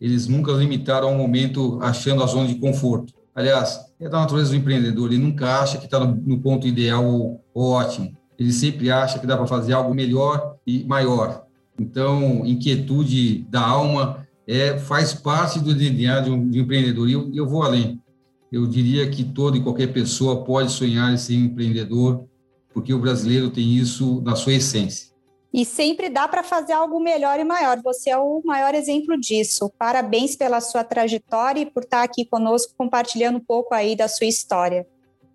eles 0.00 0.28
nunca 0.28 0.52
limitaram 0.52 1.08
ao 1.08 1.14
momento 1.14 1.78
achando 1.82 2.22
a 2.22 2.26
zona 2.26 2.46
de 2.46 2.54
conforto. 2.54 3.12
Aliás, 3.34 3.80
é 4.00 4.08
da 4.08 4.20
natureza 4.20 4.50
do 4.50 4.56
empreendedor, 4.56 5.12
ele 5.12 5.22
nunca 5.22 5.60
acha 5.60 5.78
que 5.78 5.84
está 5.84 5.98
no, 5.98 6.14
no, 6.14 6.40
ponto 6.40 6.66
ideal 6.66 7.04
ou, 7.04 7.44
ou 7.52 7.70
ótimo. 7.72 8.16
Ele 8.38 8.52
sempre 8.52 8.90
acha 8.90 9.18
que 9.18 9.26
dá 9.26 9.36
para 9.36 9.46
fazer 9.46 9.72
algo 9.72 9.92
melhor 9.92 10.56
e 10.64 10.84
maior. 10.84 11.44
Então, 11.78 12.46
inquietude 12.46 13.44
da 13.48 13.60
alma 13.60 14.26
é, 14.48 14.78
faz 14.78 15.12
parte 15.12 15.60
do 15.60 15.74
DNA 15.74 16.20
de 16.20 16.30
um, 16.30 16.48
de 16.48 16.58
empreendedor. 16.58 17.06
E 17.06 17.12
eu, 17.12 17.30
eu 17.34 17.46
vou 17.46 17.62
além. 17.62 18.02
Eu 18.50 18.66
diria 18.66 19.10
que 19.10 19.22
toda 19.22 19.58
e 19.58 19.62
qualquer 19.62 19.92
pessoa 19.92 20.42
pode 20.42 20.72
sonhar 20.72 21.12
em 21.12 21.18
ser 21.18 21.34
empreendedor, 21.34 22.24
porque 22.72 22.94
o 22.94 22.98
brasileiro 22.98 23.50
tem 23.50 23.76
isso 23.76 24.22
na 24.22 24.34
sua 24.34 24.54
essência. 24.54 25.08
E 25.52 25.64
sempre 25.66 26.08
dá 26.08 26.26
para 26.26 26.42
fazer 26.42 26.72
algo 26.72 26.98
melhor 26.98 27.38
e 27.38 27.44
maior. 27.44 27.80
Você 27.82 28.08
é 28.08 28.16
o 28.16 28.40
maior 28.42 28.74
exemplo 28.74 29.18
disso. 29.20 29.70
Parabéns 29.78 30.34
pela 30.34 30.60
sua 30.60 30.82
trajetória 30.82 31.60
e 31.60 31.66
por 31.66 31.82
estar 31.82 32.02
aqui 32.02 32.24
conosco 32.24 32.74
compartilhando 32.76 33.36
um 33.36 33.44
pouco 33.44 33.74
aí 33.74 33.94
da 33.94 34.08
sua 34.08 34.26
história. 34.26 34.86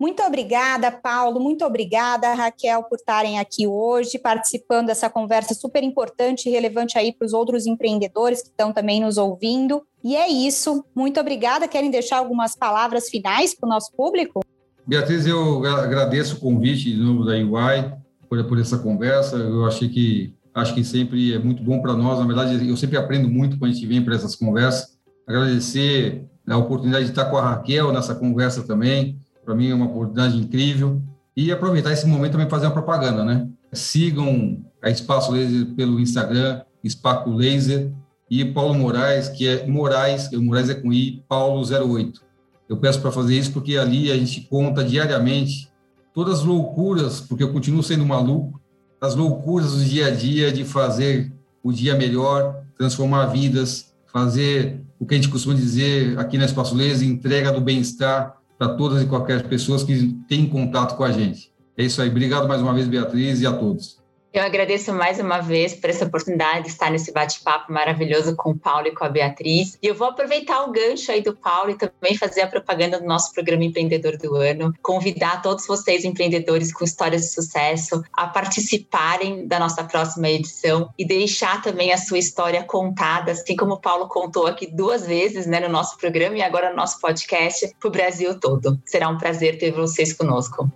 Muito 0.04 0.22
obrigada, 0.22 0.92
Paulo. 0.92 1.40
Muito 1.40 1.64
obrigada, 1.64 2.34
Raquel, 2.34 2.84
por 2.84 2.98
estarem 2.98 3.40
aqui 3.40 3.66
hoje, 3.66 4.20
participando 4.20 4.88
dessa 4.88 5.10
conversa 5.10 5.54
super 5.54 5.82
importante 5.82 6.50
e 6.50 6.52
relevante 6.52 6.98
aí 6.98 7.14
para 7.14 7.26
os 7.26 7.32
outros 7.32 7.66
empreendedores 7.66 8.42
que 8.42 8.50
estão 8.50 8.74
também 8.74 9.00
nos 9.00 9.18
ouvindo. 9.18 9.82
E 10.04 10.18
é 10.18 10.28
isso. 10.28 10.84
Muito 10.94 11.22
obrigada. 11.22 11.70
Querem 11.70 11.90
deixar 11.90 12.18
algumas 12.18 12.54
palavras 12.54 13.08
finais 13.08 13.56
para 13.56 13.66
o 13.66 13.70
nosso 13.70 13.94
público? 13.96 14.42
Beatriz, 14.86 15.26
eu 15.26 15.64
agradeço 15.66 16.36
o 16.36 16.40
convite 16.42 16.94
de 16.94 17.02
novo 17.02 17.24
da 17.24 17.36
UI 17.36 17.94
por, 18.28 18.44
por 18.44 18.60
essa 18.60 18.78
conversa. 18.80 19.38
Eu 19.38 19.66
achei 19.66 19.88
que 19.88 20.36
acho 20.54 20.74
que 20.74 20.84
sempre 20.84 21.34
é 21.34 21.40
muito 21.40 21.64
bom 21.64 21.82
para 21.82 21.94
nós. 21.94 22.20
Na 22.20 22.26
verdade, 22.26 22.68
eu 22.68 22.76
sempre 22.76 22.98
aprendo 22.98 23.30
muito 23.30 23.58
quando 23.58 23.72
a 23.72 23.74
gente 23.74 23.88
vem 23.88 24.04
para 24.04 24.16
essas 24.16 24.36
conversas. 24.36 24.98
Agradecer 25.26 26.26
a 26.46 26.58
oportunidade 26.58 27.06
de 27.06 27.12
estar 27.12 27.24
com 27.24 27.38
a 27.38 27.52
Raquel 27.52 27.94
nessa 27.94 28.14
conversa 28.14 28.64
também. 28.64 29.23
Para 29.44 29.56
mim 29.56 29.70
é 29.70 29.76
uma 29.76 29.86
oportunidade 29.86 30.38
incrível. 30.38 31.02
E 31.36 31.52
aproveitar 31.52 31.92
esse 31.92 32.06
momento 32.08 32.34
também 32.34 32.50
fazer 32.50 32.68
uma 32.68 32.74
propaganda, 32.74 33.26
né? 33.26 33.48
Sigam 33.72 34.64
a 34.82 34.90
Espaço 34.90 35.32
Laser 35.32 35.66
pelo 35.76 36.00
Instagram, 36.00 36.62
Espaco 36.84 37.32
Laser, 37.32 37.92
e 38.30 38.44
Paulo 38.46 38.74
Moraes, 38.74 39.30
que 39.30 39.48
é 39.48 39.68
Moraes, 39.68 40.32
o 40.32 40.42
Moraes 40.42 40.70
é 40.70 40.74
com 40.74 40.92
I, 40.92 41.24
Paulo08. 41.30 42.20
Eu 42.68 42.78
peço 42.78 43.00
para 43.00 43.12
fazer 43.12 43.38
isso 43.38 43.52
porque 43.52 43.78
ali 43.78 44.12
a 44.12 44.18
gente 44.18 44.42
conta 44.42 44.84
diariamente 44.84 45.70
todas 46.14 46.40
as 46.40 46.46
loucuras, 46.46 47.22
porque 47.22 47.44
eu 47.44 47.52
continuo 47.52 47.84
sendo 47.84 48.06
maluco, 48.06 48.60
as 49.00 49.16
loucuras 49.16 49.74
do 49.74 49.84
dia 49.84 50.08
a 50.08 50.12
dia 50.12 50.52
de 50.52 50.64
fazer 50.64 51.32
o 51.62 51.72
dia 51.72 51.96
melhor, 51.96 52.64
transformar 52.78 53.28
vidas, 53.28 53.94
fazer 54.12 54.82
o 55.00 55.06
que 55.06 55.14
a 55.14 55.18
gente 55.18 55.30
costuma 55.30 55.54
dizer 55.54 56.18
aqui 56.18 56.38
na 56.38 56.46
Espaço 56.46 56.76
Laser, 56.76 57.08
entrega 57.08 57.52
do 57.52 57.62
bem-estar, 57.62 58.38
para 58.64 58.76
todas 58.76 59.04
e 59.04 59.06
qualquer 59.06 59.44
pessoas 59.44 59.84
que 59.84 60.14
têm 60.28 60.48
contato 60.48 60.96
com 60.96 61.04
a 61.04 61.12
gente. 61.12 61.52
É 61.78 61.84
isso 61.84 62.02
aí. 62.02 62.10
Obrigado 62.10 62.48
mais 62.48 62.62
uma 62.62 62.74
vez, 62.74 62.88
Beatriz, 62.88 63.42
e 63.42 63.46
a 63.46 63.52
todos. 63.52 64.02
Eu 64.34 64.42
agradeço 64.42 64.92
mais 64.92 65.20
uma 65.20 65.42
vez 65.42 65.76
por 65.76 65.92
essa 65.92 66.06
oportunidade 66.06 66.64
de 66.64 66.70
estar 66.70 66.90
nesse 66.90 67.12
bate-papo 67.12 67.72
maravilhoso 67.72 68.36
com 68.36 68.50
o 68.50 68.58
Paulo 68.58 68.88
e 68.88 68.92
com 68.92 69.06
a 69.06 69.10
Beatriz. 69.10 69.78
E 69.80 69.86
eu 69.86 69.94
vou 69.94 70.08
aproveitar 70.08 70.64
o 70.64 70.72
gancho 70.72 71.12
aí 71.12 71.22
do 71.22 71.36
Paulo 71.36 71.70
e 71.70 71.78
também 71.78 72.18
fazer 72.18 72.42
a 72.42 72.48
propaganda 72.48 73.00
do 73.00 73.06
nosso 73.06 73.32
programa 73.32 73.64
Empreendedor 73.64 74.18
do 74.18 74.36
Ano. 74.36 74.74
Convidar 74.82 75.44
todos 75.44 75.68
vocês, 75.68 76.04
empreendedores 76.04 76.74
com 76.74 76.84
histórias 76.84 77.22
de 77.22 77.28
sucesso, 77.28 78.04
a 78.12 78.26
participarem 78.26 79.46
da 79.46 79.60
nossa 79.60 79.84
próxima 79.84 80.28
edição 80.28 80.92
e 80.98 81.06
deixar 81.06 81.62
também 81.62 81.94
a 81.94 81.98
sua 82.00 82.18
história 82.18 82.64
contada, 82.64 83.34
assim 83.34 83.56
como 83.56 83.74
o 83.74 83.80
Paulo 83.80 84.08
contou 84.08 84.48
aqui 84.48 84.66
duas 84.66 85.06
vezes 85.06 85.46
né, 85.46 85.60
no 85.60 85.70
nosso 85.70 85.96
programa 85.96 86.36
e 86.38 86.42
agora 86.42 86.72
no 86.72 86.76
nosso 86.76 87.00
podcast, 87.00 87.72
para 87.80 87.88
o 87.88 87.92
Brasil 87.92 88.40
todo. 88.40 88.82
Será 88.84 89.10
um 89.10 89.18
prazer 89.20 89.60
ter 89.60 89.72
vocês 89.72 90.12
conosco. 90.12 90.68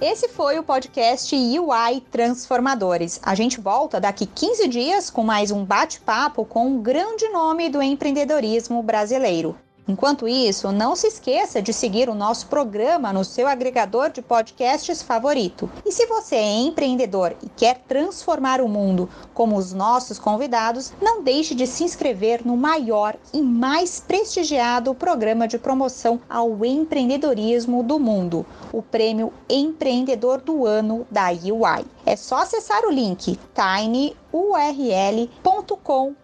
Esse 0.00 0.28
foi 0.28 0.58
o 0.58 0.62
podcast 0.62 1.36
UI 1.36 2.00
Transformadores. 2.10 3.20
A 3.22 3.34
gente 3.34 3.60
volta 3.60 4.00
daqui 4.00 4.24
15 4.24 4.66
dias 4.66 5.10
com 5.10 5.22
mais 5.22 5.50
um 5.50 5.62
bate-papo 5.62 6.46
com 6.46 6.68
um 6.68 6.80
grande 6.80 7.28
nome 7.28 7.68
do 7.68 7.82
empreendedorismo 7.82 8.82
brasileiro. 8.82 9.54
Enquanto 9.90 10.28
isso, 10.28 10.70
não 10.70 10.94
se 10.94 11.08
esqueça 11.08 11.60
de 11.60 11.72
seguir 11.72 12.08
o 12.08 12.14
nosso 12.14 12.46
programa 12.46 13.12
no 13.12 13.24
seu 13.24 13.48
agregador 13.48 14.08
de 14.08 14.22
podcasts 14.22 15.02
favorito. 15.02 15.68
E 15.84 15.90
se 15.90 16.06
você 16.06 16.36
é 16.36 16.58
empreendedor 16.60 17.34
e 17.42 17.48
quer 17.48 17.82
transformar 17.88 18.60
o 18.60 18.68
mundo 18.68 19.08
como 19.34 19.56
os 19.56 19.72
nossos 19.72 20.16
convidados, 20.16 20.92
não 21.02 21.24
deixe 21.24 21.56
de 21.56 21.66
se 21.66 21.82
inscrever 21.82 22.46
no 22.46 22.56
maior 22.56 23.16
e 23.34 23.42
mais 23.42 23.98
prestigiado 23.98 24.94
programa 24.94 25.48
de 25.48 25.58
promoção 25.58 26.20
ao 26.30 26.64
empreendedorismo 26.64 27.82
do 27.82 27.98
mundo, 27.98 28.46
o 28.72 28.80
Prêmio 28.80 29.32
Empreendedor 29.48 30.40
do 30.40 30.66
Ano 30.66 31.04
da 31.10 31.30
UI. 31.30 31.84
É 32.06 32.14
só 32.14 32.42
acessar 32.42 32.84
o 32.84 32.92
link 32.92 33.36
tinyurl.com 33.54 34.20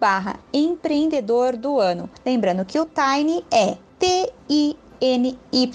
barra 0.00 0.38
empreendedor 0.52 1.56
do 1.56 1.80
ano. 1.80 2.08
Lembrando 2.24 2.64
que 2.64 2.78
o 2.78 2.86
Tiny 2.86 3.44
é 3.50 3.76
T-I 3.98 4.76
NY 5.00 5.72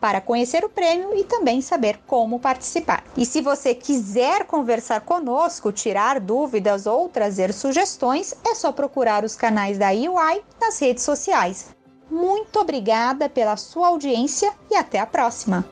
para 0.00 0.20
conhecer 0.20 0.64
o 0.64 0.68
prêmio 0.68 1.14
e 1.14 1.24
também 1.24 1.60
saber 1.60 2.00
como 2.06 2.38
participar. 2.38 3.04
E 3.16 3.26
se 3.26 3.40
você 3.40 3.74
quiser 3.74 4.44
conversar 4.44 5.00
conosco, 5.00 5.72
tirar 5.72 6.20
dúvidas 6.20 6.86
ou 6.86 7.08
trazer 7.08 7.52
sugestões, 7.52 8.34
é 8.44 8.54
só 8.54 8.72
procurar 8.72 9.24
os 9.24 9.36
canais 9.36 9.78
da 9.78 9.90
UI 9.90 10.42
nas 10.60 10.78
redes 10.78 11.04
sociais. 11.04 11.74
Muito 12.10 12.58
obrigada 12.58 13.28
pela 13.28 13.56
sua 13.56 13.88
audiência 13.88 14.52
e 14.70 14.76
até 14.76 14.98
a 14.98 15.06
próxima! 15.06 15.64